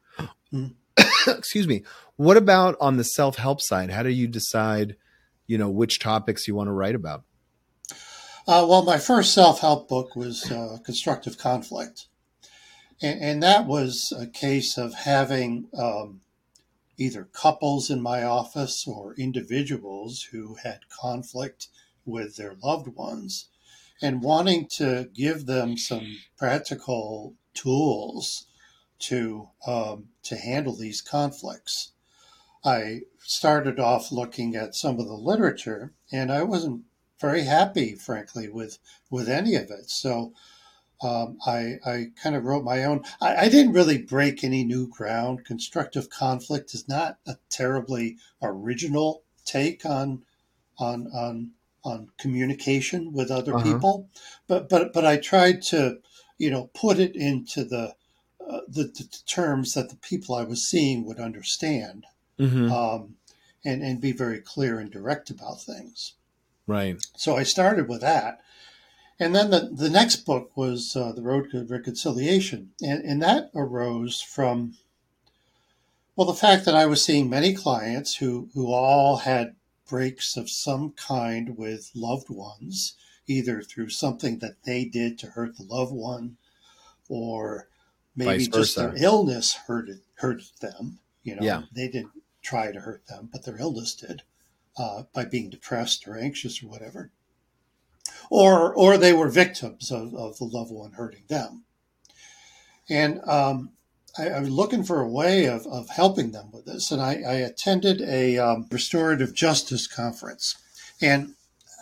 Mm. 0.53 0.75
Excuse 1.27 1.67
me. 1.67 1.83
What 2.17 2.37
about 2.37 2.77
on 2.81 2.97
the 2.97 3.05
self-help 3.05 3.61
side? 3.61 3.91
How 3.91 4.03
do 4.03 4.11
you 4.11 4.27
decide, 4.27 4.97
you 5.47 5.59
know, 5.59 5.69
which 5.69 5.99
topics 5.99 6.49
you 6.49 6.55
want 6.55 6.69
to 6.69 6.73
write 6.73 6.95
about? 6.95 7.25
Uh, 8.47 8.67
well, 8.69 8.85
my 8.85 8.99
first 8.99 9.35
self 9.35 9.61
help 9.61 9.89
book 9.89 10.17
was 10.17 10.51
uh, 10.51 10.79
Constructive 10.85 11.37
Conflict. 11.39 12.07
And, 13.03 13.21
and 13.21 13.43
that 13.43 13.67
was 13.67 14.13
a 14.19 14.27
case 14.27 14.79
of 14.79 14.95
having 14.95 15.69
um, 15.77 16.21
either 16.97 17.29
couples 17.33 17.91
in 17.91 18.01
my 18.01 18.23
office 18.23 18.85
or 18.87 19.15
individuals 19.15 20.29
who 20.31 20.57
had 20.63 20.89
conflict 20.89 21.69
with 22.05 22.37
their 22.37 22.55
loved 22.63 22.89
ones 22.89 23.49
and 24.03 24.23
wanting 24.23 24.67
to 24.67 25.09
give 25.15 25.47
them 25.47 25.77
some 25.77 26.19
practical 26.37 27.35
tools 27.55 28.47
to, 28.99 29.49
um, 29.67 30.09
to 30.23 30.37
handle 30.37 30.75
these 30.75 31.01
conflicts. 31.01 31.93
I 32.65 33.03
started 33.19 33.79
off 33.79 34.11
looking 34.11 34.57
at 34.57 34.75
some 34.75 34.99
of 34.99 35.07
the 35.07 35.15
literature 35.15 35.93
and 36.11 36.33
I 36.33 36.43
wasn't 36.43 36.85
very 37.21 37.43
happy, 37.45 37.95
frankly, 37.95 38.49
with 38.49 38.79
with 39.11 39.29
any 39.29 39.55
of 39.55 39.71
it. 39.71 39.89
So 39.91 40.33
um, 41.03 41.39
I 41.47 41.79
I 41.85 42.07
kind 42.23 42.37
of 42.37 42.45
wrote 42.45 42.65
my 42.65 42.85
own. 42.85 43.03
I, 43.21 43.37
I 43.37 43.49
didn't 43.49 43.73
really 43.73 43.99
break 43.99 44.43
any 44.43 44.65
new 44.65 44.89
ground. 44.89 45.45
Constructive 45.45 46.11
conflict 46.11 46.75
is 46.75 46.89
not 46.89 47.19
a 47.27 47.37
terribly 47.51 48.17
original 48.43 49.23
take 49.45 49.85
on 49.87 50.23
on 50.79 51.07
on 51.15 51.53
on 51.85 52.09
communication 52.19 53.13
with 53.13 53.31
other 53.31 53.55
Uh-huh. 53.55 53.65
people, 53.65 54.09
but 54.47 54.69
but 54.69 54.93
but 54.93 55.05
I 55.05 55.17
tried 55.19 55.63
to 55.65 55.99
you 56.39 56.51
know 56.51 56.71
put 56.75 56.99
it 56.99 57.15
into 57.15 57.65
the 57.65 57.95
uh, 58.49 58.61
the, 58.69 58.85
the 58.85 59.09
terms 59.27 59.75
that 59.75 59.89
the 59.91 59.97
people 59.97 60.35
I 60.35 60.45
was 60.45 60.69
seeing 60.69 61.05
would 61.05 61.19
understand, 61.19 62.07
Mm-hmm. 62.39 62.71
um, 62.73 63.17
and 63.65 63.83
and 63.83 64.01
be 64.01 64.13
very 64.13 64.41
clear 64.41 64.79
and 64.79 64.91
direct 64.91 65.31
about 65.31 65.61
things. 65.63 66.15
right. 66.67 66.97
So 67.17 67.37
I 67.37 67.45
started 67.45 67.89
with 67.89 68.01
that. 68.01 68.41
And 69.21 69.33
then 69.33 69.51
the, 69.51 69.71
the 69.73 69.89
next 69.89 70.27
book 70.27 70.57
was 70.57 70.97
uh, 70.97 71.13
The 71.13 71.23
Road 71.23 71.49
to 71.53 71.65
Reconciliation. 71.65 72.73
And, 72.83 73.01
and 73.05 73.23
that 73.23 73.51
arose 73.55 74.21
from, 74.21 74.75
well, 76.17 76.27
the 76.27 76.35
fact 76.35 76.65
that 76.65 76.75
I 76.75 76.87
was 76.87 77.05
seeing 77.05 77.31
many 77.31 77.55
clients 77.55 78.17
who, 78.17 78.49
who 78.55 78.73
all 78.73 79.19
had 79.19 79.55
breaks 79.89 80.37
of 80.37 80.51
some 80.51 80.93
kind 80.93 81.57
with 81.57 81.91
loved 81.95 82.31
ones, 82.31 82.95
either 83.27 83.63
through 83.63 83.91
something 83.91 84.39
that 84.39 84.63
they 84.65 84.85
did 84.85 85.19
to 85.19 85.29
hurt 85.29 85.57
the 85.57 85.65
loved 85.65 85.93
one 85.93 86.37
or 87.09 87.69
maybe 88.17 88.47
just 88.47 88.77
their 88.77 88.95
illness 88.97 89.55
hurted, 89.67 90.01
hurted 90.17 90.51
them. 90.61 90.99
You 91.23 91.37
know, 91.37 91.43
Yeah. 91.43 91.63
they 91.73 91.89
didn't 91.89 92.23
try 92.43 92.73
to 92.73 92.81
hurt 92.81 93.07
them, 93.07 93.29
but 93.33 93.45
their 93.45 93.59
illness 93.59 93.95
did 93.95 94.23
uh, 94.77 95.05
by 95.13 95.25
being 95.25 95.51
depressed 95.51 96.07
or 96.07 96.17
anxious 96.19 96.63
or 96.63 96.69
whatever, 96.69 97.11
or 98.31 98.75
or 98.75 98.99
they 98.99 99.13
were 99.13 99.29
victims 99.29 99.91
of, 99.91 100.15
of 100.15 100.39
the 100.39 100.45
loved 100.45 100.71
one 100.71 100.93
hurting 100.93 101.25
them. 101.29 101.65
And 102.89 103.21
um, 103.29 103.73
I, 104.19 104.29
I 104.29 104.41
was 104.41 104.51
looking 104.51 104.85
for 104.85 105.01
a 105.01 105.09
way 105.09 105.47
of, 105.47 105.67
of 105.67 105.89
helping 105.89 106.33
them 106.33 106.51
with 106.53 106.67
this, 106.67 106.91
and 106.91 107.01
I, 107.03 107.15
I 107.27 107.35
attended 107.35 108.01
a 108.03 108.39
um, 108.39 108.67
restorative 108.71 109.35
justice 109.35 109.87
conference. 109.87 110.57
And 111.01 111.35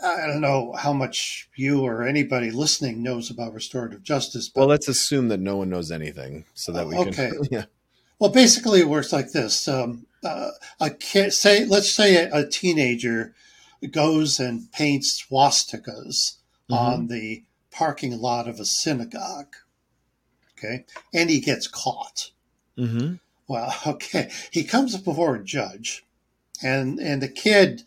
I 0.05 0.27
don't 0.27 0.41
know 0.41 0.73
how 0.73 0.93
much 0.93 1.49
you 1.57 1.83
or 1.83 2.03
anybody 2.03 2.51
listening 2.51 3.03
knows 3.03 3.31
about 3.31 3.53
restorative 3.55 4.03
justice, 4.03 4.49
but 4.49 4.61
Well, 4.61 4.69
let's 4.69 4.89
assume 4.89 5.29
that 5.29 5.41
no 5.41 5.57
one 5.57 5.71
knows 5.71 5.91
anything, 5.93 6.45
so 6.55 6.73
that 6.73 6.87
we 6.87 6.97
Okay. 6.97 7.31
can. 7.31 7.39
Yeah. 7.51 7.65
Well, 8.19 8.31
basically, 8.31 8.81
it 8.81 8.89
works 8.89 9.12
like 9.12 9.33
this: 9.33 9.67
um, 9.69 10.07
uh, 10.25 10.51
a 10.81 10.91
kid, 10.91 11.33
say, 11.33 11.65
let's 11.65 11.91
say 11.91 12.17
a, 12.17 12.33
a 12.33 12.47
teenager 12.49 13.35
goes 13.91 14.39
and 14.41 14.71
paints 14.73 15.25
swastikas 15.25 16.37
Mm-hmm. 16.71 16.75
on 16.75 17.07
the 17.09 17.43
parking 17.73 18.17
lot 18.19 18.49
of 18.49 18.59
a 18.61 18.65
synagogue. 18.65 19.57
Okay, 20.62 20.85
and 21.12 21.31
he 21.31 21.40
gets 21.40 21.66
caught. 21.66 22.31
Mm-hmm. 22.78 23.14
Well, 23.49 23.75
okay, 23.87 24.31
he 24.50 24.64
comes 24.64 24.97
before 24.97 25.37
a 25.37 25.45
judge, 25.45 26.04
and 26.62 26.99
and 26.99 27.23
the 27.23 27.28
kid 27.28 27.83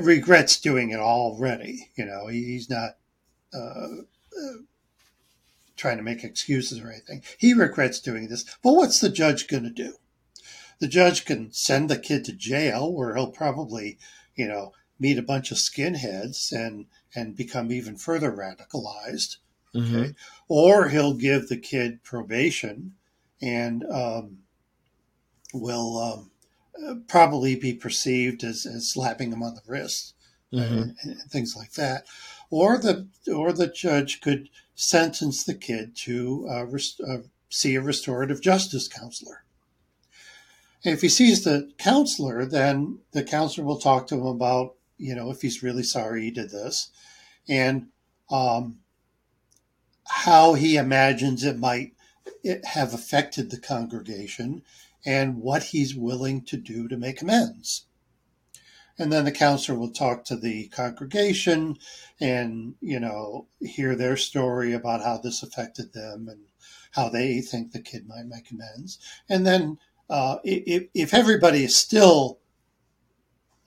regrets 0.00 0.58
doing 0.60 0.90
it 0.90 1.00
already. 1.00 1.90
You 1.96 2.06
know, 2.06 2.26
he, 2.26 2.44
he's 2.44 2.70
not. 2.70 2.96
Uh, 3.52 4.02
uh, 4.36 4.56
trying 5.76 5.96
to 5.96 6.02
make 6.02 6.22
excuses 6.22 6.78
or 6.78 6.90
anything. 6.90 7.22
He 7.38 7.54
regrets 7.54 8.00
doing 8.00 8.28
this. 8.28 8.44
But 8.62 8.74
what's 8.74 9.00
the 9.00 9.08
judge 9.08 9.48
going 9.48 9.62
to 9.62 9.70
do? 9.70 9.94
The 10.78 10.86
judge 10.86 11.24
can 11.24 11.52
send 11.52 11.88
the 11.88 11.98
kid 11.98 12.24
to 12.26 12.32
jail 12.32 12.92
where 12.92 13.16
he'll 13.16 13.30
probably, 13.30 13.98
you 14.34 14.46
know, 14.46 14.72
meet 14.98 15.18
a 15.18 15.22
bunch 15.22 15.50
of 15.50 15.56
skinheads 15.56 16.52
and 16.52 16.86
and 17.14 17.34
become 17.34 17.72
even 17.72 17.96
further 17.96 18.30
radicalized. 18.30 19.38
Mm-hmm. 19.74 19.96
Okay. 19.96 20.14
Or 20.48 20.88
he'll 20.88 21.14
give 21.14 21.48
the 21.48 21.56
kid 21.56 22.02
probation 22.02 22.94
and 23.40 23.84
um, 23.90 24.38
will 25.54 25.98
um, 25.98 26.30
uh, 26.86 26.94
probably 27.08 27.56
be 27.56 27.74
perceived 27.74 28.44
as, 28.44 28.66
as 28.66 28.90
slapping 28.90 29.32
him 29.32 29.42
on 29.42 29.54
the 29.54 29.62
wrist 29.66 30.14
Mm-hmm. 30.52 30.78
and, 30.78 30.96
and 31.04 31.22
things 31.30 31.54
like 31.56 31.74
that. 31.74 32.06
Or 32.50 32.76
the 32.76 33.06
or 33.32 33.52
the 33.52 33.68
judge 33.68 34.20
could 34.20 34.48
sentence 34.74 35.44
the 35.44 35.54
kid 35.54 35.94
to 35.98 36.48
uh, 36.50 36.66
rest, 36.66 37.00
uh, 37.08 37.18
see 37.48 37.76
a 37.76 37.80
restorative 37.80 38.42
justice 38.42 38.88
counselor. 38.88 39.44
And 40.84 40.94
if 40.94 41.02
he 41.02 41.08
sees 41.08 41.44
the 41.44 41.70
counselor, 41.78 42.44
then 42.44 42.98
the 43.12 43.22
counselor 43.22 43.64
will 43.64 43.78
talk 43.78 44.08
to 44.08 44.16
him 44.16 44.26
about 44.26 44.74
you 44.98 45.14
know 45.14 45.30
if 45.30 45.42
he's 45.42 45.62
really 45.62 45.84
sorry 45.84 46.22
he 46.22 46.30
did 46.32 46.50
this, 46.50 46.90
and 47.48 47.86
um, 48.28 48.78
how 50.10 50.54
he 50.54 50.76
imagines 50.76 51.44
it 51.44 51.58
might 51.58 51.94
have 52.64 52.92
affected 52.92 53.50
the 53.50 53.60
congregation, 53.60 54.62
and 55.04 55.38
what 55.38 55.62
he's 55.64 55.94
willing 55.94 56.42
to 56.42 56.56
do 56.56 56.88
to 56.88 56.96
make 56.96 57.22
amends. 57.22 57.86
And 58.98 59.10
then 59.10 59.24
the 59.24 59.32
counselor 59.32 59.78
will 59.78 59.92
talk 59.92 60.24
to 60.26 60.36
the 60.36 60.68
congregation 60.68 61.78
and, 62.20 62.74
you 62.82 63.00
know, 63.00 63.46
hear 63.60 63.94
their 63.94 64.18
story 64.18 64.74
about 64.74 65.02
how 65.02 65.16
this 65.16 65.42
affected 65.42 65.94
them 65.94 66.28
and 66.28 66.40
how 66.90 67.08
they 67.08 67.40
think 67.40 67.72
the 67.72 67.80
kid 67.80 68.06
might 68.06 68.26
make 68.26 68.50
amends. 68.50 68.98
And 69.26 69.46
then 69.46 69.78
uh, 70.10 70.36
if, 70.44 70.88
if 70.92 71.14
everybody 71.14 71.64
is 71.64 71.74
still 71.74 72.40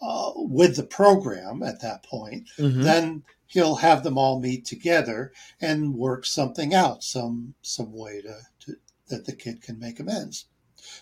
uh, 0.03 0.33
with 0.35 0.75
the 0.75 0.83
program 0.83 1.63
at 1.63 1.81
that 1.81 2.03
point, 2.03 2.49
Mhm. 2.57 2.83
then 2.83 3.23
he'll 3.47 3.75
have 3.75 4.03
them 4.03 4.17
all 4.17 4.39
meet 4.39 4.65
together 4.65 5.31
and 5.61 5.95
work 5.95 6.25
something 6.25 6.73
out, 6.73 7.03
some 7.03 7.55
some 7.61 7.93
way 7.93 8.21
to, 8.21 8.35
to 8.59 8.75
that 9.07 9.25
the 9.25 9.35
kid 9.35 9.61
can 9.61 9.79
make 9.79 9.99
amends. 9.99 10.45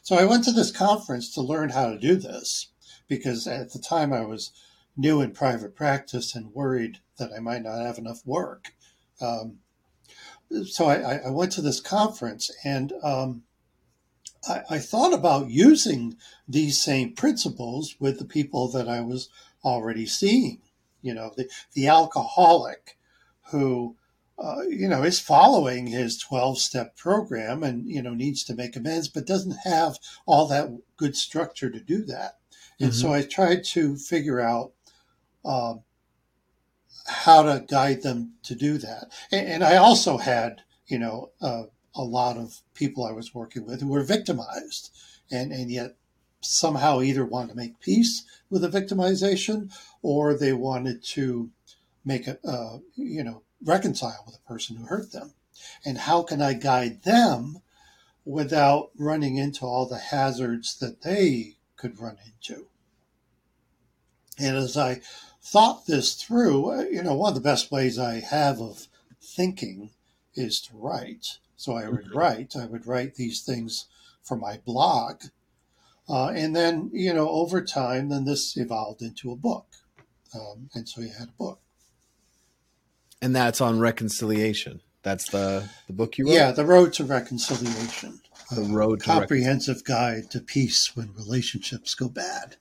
So 0.04 0.16
I 0.16 0.26
went 0.26 0.44
to 0.46 0.52
this 0.52 0.72
conference 0.72 1.34
to 1.34 1.42
learn 1.42 1.70
how 1.70 1.90
to 1.90 1.98
do 1.98 2.16
this 2.16 2.68
because 3.08 3.48
at 3.48 3.72
the 3.74 3.80
time 3.80 4.14
I 4.14 4.22
was 4.22 4.52
new 4.96 5.22
in 5.22 5.32
private 5.32 5.76
practice 5.76 6.36
and 6.36 6.54
worried 6.54 7.00
that 7.18 7.32
I 7.36 7.40
might 7.40 7.64
not 7.64 7.80
have 7.80 7.98
enough 7.98 8.22
work. 8.26 8.74
Um, 9.20 9.60
so 10.66 10.86
I, 10.86 10.96
I- 11.16 11.22
I 11.28 11.30
went 11.30 11.52
to 11.54 11.62
this 11.62 11.80
conference 11.80 12.52
and 12.64 12.94
um, 13.04 13.44
I, 14.48 14.62
I 14.72 14.80
thought 14.80 15.14
about 15.14 15.50
using 15.50 16.18
these 16.48 16.82
same 16.82 17.14
principles 17.14 17.96
with 18.00 18.20
the 18.20 18.26
people 18.26 18.68
that 18.70 18.88
I 18.88 19.02
was 19.02 19.30
already 19.64 20.06
seeing. 20.06 20.62
You 21.02 21.14
know, 21.14 21.32
the, 21.36 21.50
the 21.74 21.88
alcoholic 21.88 22.98
who, 23.52 23.96
uh, 24.38 24.62
you 24.70 24.88
know, 24.88 25.04
is 25.04 25.20
following 25.20 25.88
his 25.88 26.18
12 26.18 26.60
step 26.60 26.96
program 26.96 27.64
and, 27.64 27.88
you 27.88 28.02
know, 28.02 28.14
needs 28.14 28.44
to 28.46 28.56
make 28.56 28.76
amends, 28.76 29.08
but 29.08 29.26
doesn't 29.26 29.58
have 29.64 29.98
all 30.26 30.48
that 30.48 30.70
good 30.98 31.16
structure 31.16 31.70
to 31.70 31.80
do 31.80 32.04
that. 32.06 32.38
And 32.80 32.96
so 32.96 33.14
I 33.14 33.22
tried 33.22 33.64
to 33.66 33.96
figure 33.96 34.40
out 34.40 34.72
um, 35.46 35.82
how 37.06 37.44
to 37.44 37.64
guide 37.68 38.02
them 38.02 38.34
to 38.44 38.56
do 38.56 38.80
that. 38.80 39.12
And, 39.32 39.48
and 39.48 39.64
I 39.64 39.78
also 39.78 40.18
had, 40.18 40.64
you 40.88 40.98
know, 40.98 41.30
uh, 41.42 41.64
a 41.96 42.04
lot 42.04 42.38
of 42.38 42.62
people 42.74 43.06
I 43.06 43.12
was 43.12 43.36
working 43.36 43.66
with 43.66 43.82
who 43.82 43.90
were 43.90 44.04
victimized 44.04 44.92
and, 45.30 45.52
and 45.52 45.70
yet 45.70 45.96
somehow 46.42 47.02
either 47.02 47.26
wanted 47.26 47.50
to 47.50 47.56
make 47.56 47.80
peace 47.80 48.24
with 48.50 48.62
the 48.62 48.70
victimization 48.70 49.72
or 50.02 50.34
they 50.34 50.54
wanted 50.54 51.04
to 51.04 51.52
make 52.04 52.28
a, 52.28 52.38
uh, 52.48 52.80
you 52.96 53.24
know, 53.24 53.44
reconcile 53.64 54.24
with 54.26 54.36
the 54.36 54.42
person 54.48 54.76
who 54.76 54.86
hurt 54.86 55.12
them. 55.12 55.34
And 55.86 56.00
how 56.00 56.24
can 56.24 56.42
I 56.42 56.54
guide 56.54 57.04
them 57.04 57.62
without 58.26 58.92
running 58.98 59.38
into 59.38 59.66
all 59.66 59.86
the 59.86 60.00
hazards 60.00 60.78
that 60.80 61.04
they 61.04 61.58
could 61.76 62.00
run 62.00 62.18
into? 62.26 62.68
And 64.40 64.58
as 64.58 64.76
I 64.76 65.02
thought 65.44 65.86
this 65.86 66.16
through, 66.16 66.72
uh, 66.72 66.82
you 66.84 67.04
know, 67.04 67.14
one 67.14 67.30
of 67.30 67.36
the 67.36 67.42
best 67.42 67.72
ways 67.72 68.00
I 68.00 68.20
have 68.20 68.60
of 68.60 68.88
thinking 69.22 69.92
is 70.34 70.62
to 70.62 70.76
write. 70.76 71.38
So 71.62 71.78
I 71.78 71.88
would 71.88 72.12
write, 72.12 72.56
I 72.56 72.66
would 72.66 72.88
write 72.88 73.14
these 73.14 73.44
things 73.44 73.86
for 74.24 74.36
my 74.36 74.60
blog. 74.66 75.26
Uh, 76.10 76.30
and 76.30 76.56
then, 76.56 76.90
you 76.92 77.14
know, 77.14 77.30
over 77.30 77.62
time, 77.62 78.10
then 78.10 78.26
this 78.26 78.58
evolved 78.58 79.04
into 79.04 79.32
a 79.32 79.36
book. 79.36 79.68
Um, 80.34 80.72
and 80.74 80.90
so 80.90 81.02
you 81.02 81.12
had 81.16 81.28
a 81.28 81.38
book. 81.38 81.60
And 83.22 83.36
that's 83.36 83.62
on 83.62 83.80
reconciliation. 83.80 84.82
That's 85.04 85.30
the 85.30 85.70
the 85.86 85.94
book 85.94 86.18
you 86.18 86.26
wrote. 86.26 86.34
Yeah, 86.34 86.52
The 86.52 86.66
Road 86.66 86.94
to 86.94 87.04
Reconciliation. 87.04 88.22
The 88.50 88.64
Road 88.64 89.02
to 89.02 89.06
Comprehensive 89.06 89.84
Guide 89.84 90.32
to 90.32 90.40
Peace 90.40 90.96
When 90.96 91.14
Relationships 91.14 91.94
Go 91.94 92.10
Bad. 92.10 92.56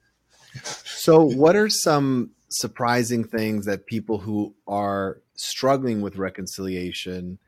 So, 0.62 1.25
what 1.25 1.57
are 1.57 1.71
some 1.71 2.33
surprising 2.50 3.25
things 3.25 3.64
that 3.64 3.87
people 3.87 4.19
who 4.19 4.54
are 4.66 5.23
struggling 5.37 6.02
with 6.02 6.16
reconciliation 6.16 7.38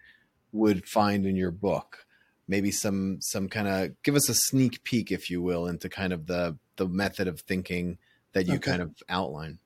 would 0.52 0.86
find 0.88 1.26
in 1.26 1.36
your 1.36 1.50
book? 1.50 2.06
Maybe 2.48 2.70
some 2.70 3.18
some 3.20 3.48
kind 3.48 3.68
of 3.68 4.02
give 4.02 4.14
us 4.14 4.28
a 4.28 4.34
sneak 4.34 4.84
peek, 4.84 5.10
if 5.10 5.30
you 5.30 5.40
will, 5.42 5.66
into 5.66 5.88
kind 5.88 6.12
of 6.12 6.26
the 6.26 6.58
the 6.76 6.88
method 6.88 7.28
of 7.28 7.40
thinking 7.40 7.98
that 8.32 8.46
you 8.46 8.58
Okay. 8.58 8.70
kind 8.70 8.82
of 8.82 8.94
outline. 9.08 9.58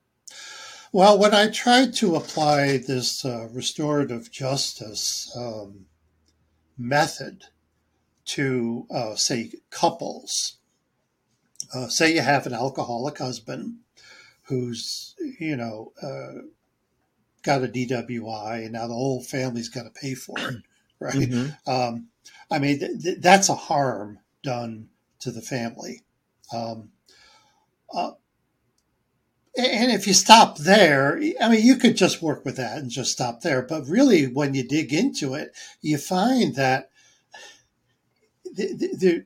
Well, 0.92 1.18
when 1.18 1.34
I 1.34 1.48
tried 1.50 1.94
to 1.94 2.16
apply 2.16 2.78
this 2.78 3.24
uh, 3.24 3.48
restorative 3.52 4.30
justice 4.30 5.30
um, 5.36 5.86
method 6.78 7.44
to, 8.26 8.86
uh, 8.90 9.14
say, 9.16 9.52
couples, 9.70 10.56
uh, 11.74 11.88
say 11.88 12.14
you 12.14 12.20
have 12.22 12.46
an 12.46 12.54
alcoholic 12.54 13.18
husband 13.18 13.78
who's, 14.44 15.14
you 15.38 15.56
know, 15.56 15.92
uh, 16.02 16.42
got 17.42 17.64
a 17.64 17.68
DWI 17.68 18.64
and 18.64 18.72
now 18.72 18.86
the 18.86 18.94
whole 18.94 19.22
family's 19.22 19.68
got 19.68 19.84
to 19.84 19.90
pay 19.90 20.14
for 20.14 20.50
it, 20.50 20.56
right? 21.00 21.14
Mhm. 21.14 21.56
Um, 21.66 22.08
I 22.50 22.58
mean, 22.58 22.78
th- 22.78 23.02
th- 23.02 23.18
that's 23.20 23.48
a 23.48 23.54
harm 23.54 24.18
done 24.42 24.88
to 25.20 25.30
the 25.30 25.42
family. 25.42 26.02
Um, 26.52 26.92
uh, 27.92 28.12
and 29.58 29.90
if 29.90 30.06
you 30.06 30.12
stop 30.12 30.58
there, 30.58 31.20
I 31.40 31.48
mean, 31.48 31.64
you 31.64 31.76
could 31.76 31.96
just 31.96 32.20
work 32.20 32.44
with 32.44 32.56
that 32.56 32.78
and 32.78 32.90
just 32.90 33.12
stop 33.12 33.40
there. 33.40 33.62
But 33.62 33.88
really, 33.88 34.26
when 34.26 34.54
you 34.54 34.62
dig 34.62 34.92
into 34.92 35.34
it, 35.34 35.52
you 35.80 35.96
find 35.98 36.54
that 36.56 36.90
the, 38.44 38.74
the, 38.74 38.96
the, 38.96 39.24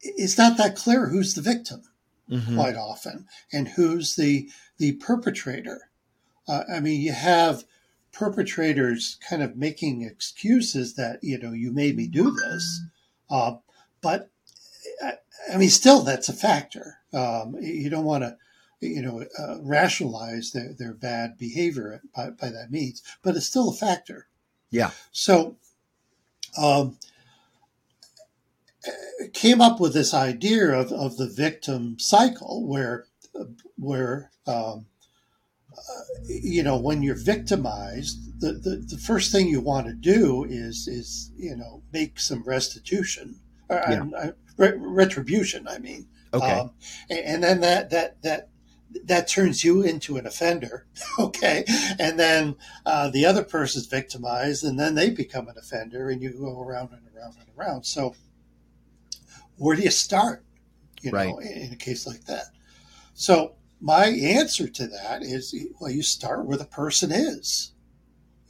it's 0.00 0.38
not 0.38 0.56
that 0.58 0.76
clear 0.76 1.08
who's 1.08 1.34
the 1.34 1.42
victim 1.42 1.82
Mhm. 2.30 2.54
quite 2.56 2.76
often 2.76 3.26
and 3.52 3.68
who's 3.68 4.16
the 4.16 4.50
the 4.76 4.92
perpetrator. 4.92 5.90
Uh, 6.46 6.62
I 6.72 6.80
mean, 6.80 7.00
you 7.00 7.12
have 7.12 7.64
perpetrators 8.18 9.16
kind 9.28 9.44
of 9.44 9.56
making 9.56 10.02
excuses 10.02 10.94
that 10.94 11.22
you 11.22 11.38
know 11.38 11.52
you 11.52 11.72
made 11.72 11.96
me 11.96 12.08
do 12.08 12.32
this, 12.32 12.82
uh, 13.30 13.54
but 14.00 14.30
I, 15.02 15.12
I 15.54 15.56
mean, 15.56 15.70
still 15.70 16.02
that's 16.02 16.28
a 16.28 16.32
factor. 16.32 16.96
Um, 17.12 17.56
you 17.60 17.88
don't 17.88 18.04
want 18.04 18.24
to 18.24 18.36
you 18.80 19.02
know 19.02 19.24
uh, 19.38 19.62
rationalize 19.62 20.50
their, 20.50 20.74
their 20.76 20.94
bad 20.94 21.38
behavior 21.38 22.02
by, 22.14 22.30
by 22.30 22.48
that 22.48 22.72
means, 22.72 23.04
but 23.22 23.36
it's 23.36 23.46
still 23.46 23.70
a 23.70 23.74
factor. 23.74 24.26
Yeah. 24.70 24.90
So. 25.12 25.56
Um, 26.56 26.98
came 29.34 29.60
up 29.60 29.80
with 29.80 29.92
this 29.92 30.14
idea 30.14 30.70
of, 30.70 30.90
of 30.92 31.18
the 31.18 31.26
victim 31.28 31.98
cycle 31.98 32.66
where 32.66 33.06
where 33.76 34.30
um, 34.46 34.86
you 36.26 36.62
know 36.62 36.76
when 36.76 37.02
you're 37.02 37.14
victimized 37.14 38.40
the, 38.40 38.52
the, 38.52 38.76
the 38.76 38.98
first 38.98 39.32
thing 39.32 39.48
you 39.48 39.60
want 39.60 39.86
to 39.86 39.92
do 39.94 40.44
is 40.44 40.86
is 40.88 41.30
you 41.36 41.56
know 41.56 41.82
make 41.92 42.18
some 42.20 42.42
restitution 42.44 43.40
or, 43.68 43.82
Yeah. 43.88 44.04
uh, 44.16 44.30
re- 44.56 44.76
retribution 44.76 45.66
i 45.68 45.78
mean 45.78 46.06
Okay. 46.34 46.52
um, 46.52 46.70
and, 47.08 47.18
and 47.20 47.42
then 47.44 47.60
that 47.60 47.90
that 47.90 48.20
that 48.22 48.48
that 49.04 49.28
turns 49.28 49.64
you 49.64 49.82
into 49.82 50.16
an 50.16 50.26
offender 50.26 50.86
okay 51.18 51.64
and 51.98 52.18
then 52.18 52.56
uh, 52.86 53.08
the 53.10 53.24
other 53.26 53.42
person's 53.44 53.86
victimized 53.86 54.64
and 54.64 54.78
then 54.78 54.94
they 54.94 55.10
become 55.10 55.48
an 55.48 55.56
offender 55.58 56.10
and 56.10 56.22
you 56.22 56.30
go 56.30 56.60
around 56.62 56.90
and 56.92 57.02
around 57.16 57.34
and 57.40 57.48
around 57.58 57.84
so 57.84 58.14
where 59.56 59.76
do 59.76 59.82
you 59.82 59.90
start 59.90 60.44
you 61.02 61.10
know 61.12 61.18
Right. 61.18 61.34
in 61.46 61.72
a 61.72 61.76
case 61.76 62.06
like 62.06 62.24
that 62.26 62.46
so 63.14 63.54
my 63.80 64.06
answer 64.06 64.68
to 64.68 64.86
that 64.86 65.22
is 65.22 65.54
well 65.80 65.90
you 65.90 66.02
start 66.02 66.46
where 66.46 66.56
the 66.56 66.64
person 66.64 67.12
is 67.12 67.72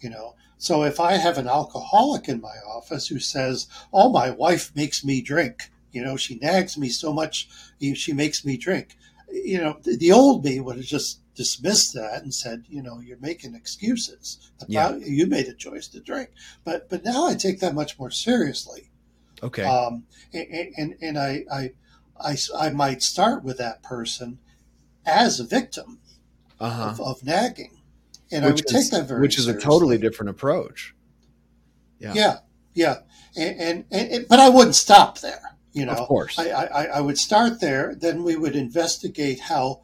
you 0.00 0.08
know 0.08 0.34
so 0.56 0.82
if 0.84 0.98
i 0.98 1.12
have 1.12 1.38
an 1.38 1.48
alcoholic 1.48 2.28
in 2.28 2.40
my 2.40 2.56
office 2.66 3.08
who 3.08 3.18
says 3.18 3.66
oh 3.92 4.08
my 4.08 4.30
wife 4.30 4.74
makes 4.74 5.04
me 5.04 5.20
drink 5.20 5.70
you 5.92 6.02
know 6.02 6.16
she 6.16 6.36
nags 6.36 6.78
me 6.78 6.88
so 6.88 7.12
much 7.12 7.48
she 7.94 8.12
makes 8.12 8.44
me 8.44 8.56
drink 8.56 8.96
you 9.30 9.58
know 9.58 9.78
the, 9.82 10.12
old 10.12 10.44
me 10.44 10.60
would 10.60 10.76
have 10.76 10.84
just 10.84 11.20
dismissed 11.34 11.94
that 11.94 12.22
and 12.22 12.34
said 12.34 12.64
you 12.68 12.82
know 12.82 12.98
you're 13.00 13.18
making 13.18 13.54
excuses 13.54 14.50
The 14.58 14.66
Yeah. 14.68 14.96
you 14.96 15.26
made 15.26 15.46
a 15.46 15.54
choice 15.54 15.86
to 15.88 16.00
drink 16.00 16.30
but 16.64 16.88
but 16.88 17.04
now 17.04 17.26
i 17.26 17.34
take 17.34 17.60
that 17.60 17.74
much 17.74 17.98
more 17.98 18.10
seriously 18.10 18.90
okay. 19.42 19.62
um, 19.62 20.04
and, 20.32 20.72
and, 20.76 20.94
and 21.00 21.18
I, 21.18 21.44
I, 21.52 21.72
I, 22.20 22.36
I 22.58 22.70
might 22.70 23.02
start 23.02 23.44
with 23.44 23.58
that 23.58 23.82
person 23.82 24.38
as 25.09 25.40
a 25.40 25.44
victim 25.44 26.01
Uh 26.61 26.71
huh. 26.71 26.83
of, 26.90 27.01
of 27.01 27.25
nagging. 27.25 27.81
And 28.31 28.44
I 28.44 28.49
Which 28.49 28.62
would 28.66 28.75
is 28.75 28.90
take 28.90 28.90
that 28.92 29.09
very 29.09 29.21
which 29.23 29.38
is 29.38 29.47
a 29.49 29.59
totally 29.59 29.99
different 29.99 30.31
approach. 30.31 30.94
Yeah. 31.99 32.12
Yeah, 32.14 32.37
yeah. 32.75 32.97
And, 33.37 33.61
and, 33.61 33.85
and, 33.90 34.29
but 34.29 34.38
I 34.38 34.49
wouldn't 34.49 34.75
stop 34.75 35.21
there. 35.21 35.40
You 35.73 35.87
know, 35.87 35.92
Of 35.92 36.09
course. 36.09 36.38
I, 36.38 36.51
I, 36.51 36.85
I 36.85 37.01
would 37.01 37.18
start 37.18 37.61
there. 37.61 37.94
Then 37.94 38.25
we 38.25 38.37
would 38.37 38.57
investigate 38.57 39.40
how 39.40 39.83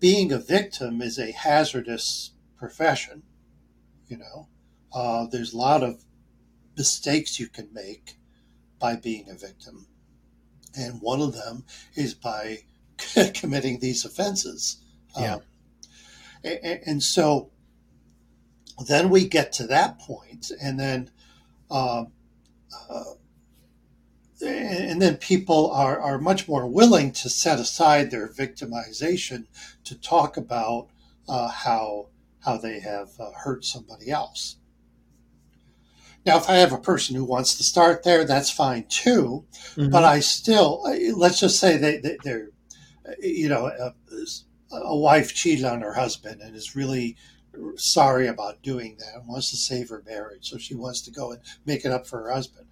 being 0.00 0.32
a 0.32 0.38
victim 0.38 1.00
is 1.02 1.18
a 1.18 1.32
hazardous 1.32 2.32
profession. 2.56 3.22
You 4.08 4.18
know, 4.18 4.48
uh, 4.92 5.26
there's 5.26 5.52
a 5.52 5.56
lot 5.56 5.82
of 5.82 6.04
mistakes 6.76 7.40
you 7.40 7.48
can 7.48 7.68
make 7.72 8.16
by 8.78 8.96
being 8.96 9.28
a 9.30 9.34
victim. 9.34 9.86
And 10.76 11.00
one 11.00 11.20
of 11.20 11.32
them 11.34 11.64
is 11.94 12.14
by 12.14 12.58
committing 13.34 13.80
these 13.80 14.04
offenses. 14.04 14.82
Yeah. 15.18 15.34
Um, 15.34 15.40
a- 16.44 16.66
a- 16.66 16.82
and, 16.86 17.02
so 17.02 17.50
then 18.86 19.10
we 19.10 19.26
get 19.26 19.52
to 19.54 19.66
that 19.66 19.98
point, 19.98 20.50
and 20.62 20.78
then 20.78 21.10
um, 21.70 22.12
uh, 22.88 23.04
and 24.40 25.02
then 25.02 25.16
people 25.16 25.70
are, 25.72 25.98
are 25.98 26.18
much 26.18 26.46
more 26.46 26.66
willing 26.66 27.10
to 27.10 27.28
set 27.28 27.58
aside 27.58 28.10
their 28.10 28.28
victimization 28.28 29.46
to 29.84 29.98
talk 29.98 30.36
about 30.36 30.88
uh, 31.28 31.48
how 31.48 32.08
how 32.44 32.56
they 32.56 32.78
have 32.80 33.08
uh, 33.18 33.30
hurt 33.32 33.64
somebody 33.64 34.10
else. 34.10 34.56
Now, 36.24 36.36
if 36.36 36.48
I 36.48 36.56
have 36.56 36.72
a 36.72 36.78
person 36.78 37.16
who 37.16 37.24
wants 37.24 37.56
to 37.56 37.64
start 37.64 38.04
there, 38.04 38.24
that's 38.24 38.50
fine 38.50 38.84
too. 38.88 39.44
Mm-hmm. 39.74 39.90
But 39.90 40.04
I 40.04 40.20
still, 40.20 40.84
let's 41.16 41.40
just 41.40 41.58
say 41.58 41.76
they, 41.76 41.98
they, 41.98 42.30
are 42.30 42.50
you 43.20 43.48
know, 43.48 43.66
a, 43.66 43.94
a 44.72 44.96
wife 44.96 45.34
cheated 45.34 45.64
on 45.64 45.80
her 45.80 45.94
husband 45.94 46.40
and 46.40 46.54
is 46.54 46.76
really 46.76 47.16
sorry 47.76 48.26
about 48.26 48.62
doing 48.62 48.96
that 48.98 49.14
and 49.16 49.28
wants 49.28 49.50
to 49.50 49.56
save 49.56 49.88
her 49.88 50.02
marriage. 50.06 50.48
So 50.48 50.58
she 50.58 50.74
wants 50.74 51.00
to 51.02 51.10
go 51.10 51.32
and 51.32 51.40
make 51.66 51.84
it 51.84 51.92
up 51.92 52.06
for 52.06 52.22
her 52.22 52.32
husband. 52.32 52.66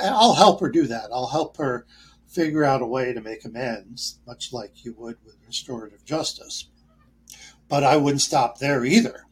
I'll 0.00 0.34
help 0.34 0.60
her 0.60 0.70
do 0.70 0.86
that. 0.86 1.10
I'll 1.12 1.28
help 1.28 1.56
her 1.58 1.86
figure 2.26 2.64
out 2.64 2.82
a 2.82 2.86
way 2.86 3.12
to 3.12 3.20
make 3.20 3.44
amends, 3.44 4.18
much 4.26 4.52
like 4.52 4.84
you 4.84 4.94
would 4.96 5.18
with 5.24 5.36
restorative 5.46 6.04
justice. 6.04 6.68
But 7.68 7.84
I 7.84 7.96
wouldn't 7.96 8.22
stop 8.22 8.58
there 8.58 8.84
either. 8.84 9.26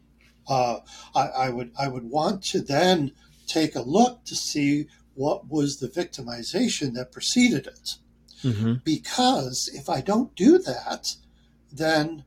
Uh, 0.46 0.80
I, 1.14 1.28
I, 1.28 1.50
would 1.50 1.72
I 1.78 1.88
would 1.88 2.04
want 2.04 2.42
to 2.44 2.60
then 2.60 3.12
take 3.46 3.74
a 3.74 3.82
look 3.82 4.24
to 4.24 4.34
see 4.34 4.86
what 5.14 5.48
was 5.48 5.78
the 5.78 5.88
victimization 5.88 6.94
that 6.94 7.12
preceded 7.12 7.66
it. 7.66 7.96
Mm-hmm. 8.44 8.74
Because 8.84 9.70
if 9.74 9.88
I 9.88 10.00
don't 10.00 10.34
do 10.34 10.58
that, 10.58 11.14
then 11.72 12.24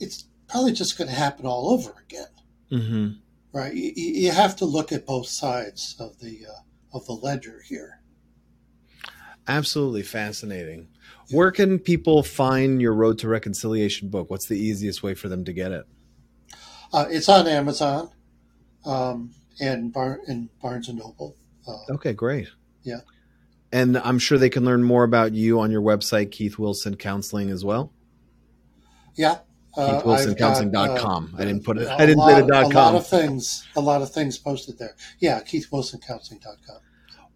it's 0.00 0.26
probably 0.48 0.72
just 0.72 0.98
going 0.98 1.08
to 1.08 1.16
happen 1.16 1.46
all 1.46 1.70
over 1.70 1.94
again. 2.06 2.26
Mm-hmm. 2.70 3.08
Right? 3.52 3.74
You, 3.74 3.92
you, 3.94 4.30
have 4.32 4.56
to 4.56 4.64
look 4.64 4.92
at 4.92 5.06
both 5.06 5.28
sides 5.28 5.96
of 5.98 6.18
the 6.20 6.46
uh, 6.46 6.96
of 6.96 7.06
the 7.06 7.12
ledger 7.12 7.62
here. 7.66 8.00
Absolutely 9.48 10.02
fascinating. 10.02 10.88
Where 11.30 11.50
can 11.50 11.78
people 11.78 12.22
find 12.22 12.80
your 12.80 12.92
Road 12.92 13.18
to 13.20 13.28
Reconciliation 13.28 14.08
book? 14.08 14.30
What's 14.30 14.46
the 14.46 14.58
easiest 14.58 15.02
way 15.02 15.14
for 15.14 15.28
them 15.28 15.44
to 15.44 15.52
get 15.52 15.72
it? 15.72 15.86
Uh, 16.92 17.06
it's 17.08 17.28
on 17.28 17.46
Amazon 17.46 18.10
um, 18.84 19.30
and, 19.60 19.92
Bar- 19.92 20.20
and 20.26 20.48
Barnes 20.60 20.88
and 20.88 20.98
Noble. 20.98 21.36
Uh, 21.66 21.94
okay, 21.94 22.12
great. 22.12 22.48
Yeah. 22.82 23.00
And 23.76 23.98
I'm 23.98 24.18
sure 24.18 24.38
they 24.38 24.48
can 24.48 24.64
learn 24.64 24.82
more 24.82 25.04
about 25.04 25.34
you 25.34 25.60
on 25.60 25.70
your 25.70 25.82
website, 25.82 26.30
Keith 26.30 26.58
Wilson 26.58 26.96
Counseling, 26.96 27.50
as 27.50 27.62
well. 27.62 27.92
Yeah, 29.16 29.40
uh, 29.76 30.00
KeithWilsonCounseling.com. 30.00 31.34
Uh, 31.34 31.42
I 31.42 31.44
didn't 31.44 31.62
put 31.62 31.76
it. 31.76 31.86
I 31.86 32.06
didn't 32.06 32.24
say 32.24 32.40
the 32.40 32.46
dot 32.46 32.72
com. 32.72 32.72
A 32.72 32.74
lot 32.74 32.94
of 32.94 33.06
things. 33.06 33.68
A 33.76 33.80
lot 33.82 34.00
of 34.00 34.10
things 34.10 34.38
posted 34.38 34.78
there. 34.78 34.96
Yeah, 35.18 35.40
KeithWilsonCounseling.com. 35.40 36.78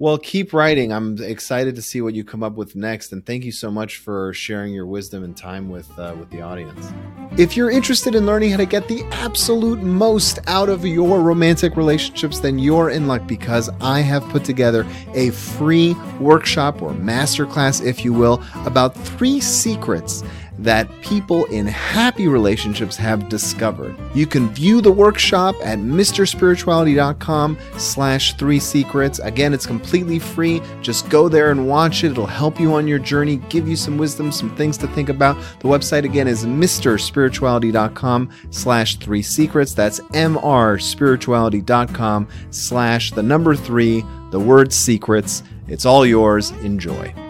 Well, 0.00 0.16
keep 0.16 0.54
writing. 0.54 0.94
I'm 0.94 1.22
excited 1.22 1.76
to 1.76 1.82
see 1.82 2.00
what 2.00 2.14
you 2.14 2.24
come 2.24 2.42
up 2.42 2.54
with 2.54 2.74
next, 2.74 3.12
and 3.12 3.24
thank 3.26 3.44
you 3.44 3.52
so 3.52 3.70
much 3.70 3.98
for 3.98 4.32
sharing 4.32 4.72
your 4.72 4.86
wisdom 4.86 5.22
and 5.22 5.36
time 5.36 5.68
with 5.68 5.90
uh, 5.98 6.16
with 6.18 6.30
the 6.30 6.40
audience. 6.40 6.90
If 7.36 7.54
you're 7.54 7.70
interested 7.70 8.14
in 8.14 8.24
learning 8.24 8.52
how 8.52 8.56
to 8.56 8.64
get 8.64 8.88
the 8.88 9.04
absolute 9.12 9.82
most 9.82 10.38
out 10.46 10.70
of 10.70 10.86
your 10.86 11.20
romantic 11.20 11.76
relationships, 11.76 12.40
then 12.40 12.58
you're 12.58 12.88
in 12.88 13.08
luck 13.08 13.26
because 13.26 13.68
I 13.82 14.00
have 14.00 14.26
put 14.30 14.42
together 14.42 14.86
a 15.12 15.32
free 15.32 15.92
workshop 16.18 16.80
or 16.80 16.92
masterclass, 16.92 17.84
if 17.84 18.02
you 18.02 18.14
will, 18.14 18.42
about 18.64 18.94
three 18.94 19.38
secrets 19.38 20.24
that 20.60 20.88
people 21.00 21.46
in 21.46 21.66
happy 21.66 22.28
relationships 22.28 22.96
have 22.96 23.28
discovered. 23.28 23.96
You 24.14 24.26
can 24.26 24.48
view 24.50 24.80
the 24.80 24.92
workshop 24.92 25.56
at 25.62 25.78
mrspirituality.com 25.78 27.58
slash 27.78 28.34
three 28.34 28.60
secrets. 28.60 29.18
Again, 29.20 29.54
it's 29.54 29.66
completely 29.66 30.18
free. 30.18 30.60
Just 30.82 31.08
go 31.08 31.28
there 31.28 31.50
and 31.50 31.66
watch 31.66 32.04
it. 32.04 32.12
It'll 32.12 32.26
help 32.26 32.60
you 32.60 32.74
on 32.74 32.86
your 32.86 32.98
journey, 32.98 33.36
give 33.48 33.66
you 33.68 33.76
some 33.76 33.96
wisdom, 33.98 34.32
some 34.32 34.54
things 34.56 34.76
to 34.78 34.88
think 34.88 35.08
about. 35.08 35.36
The 35.60 35.68
website 35.68 36.04
again 36.04 36.28
is 36.28 36.44
mrspirituality.com 36.44 38.30
slash 38.50 38.96
three 38.96 39.22
secrets. 39.22 39.72
That's 39.74 40.00
mrspirituality.com 40.00 42.28
slash 42.50 43.12
the 43.12 43.22
number 43.22 43.56
three, 43.56 44.04
the 44.30 44.40
word 44.40 44.72
secrets. 44.72 45.42
It's 45.68 45.86
all 45.86 46.04
yours. 46.04 46.50
Enjoy. 46.62 47.29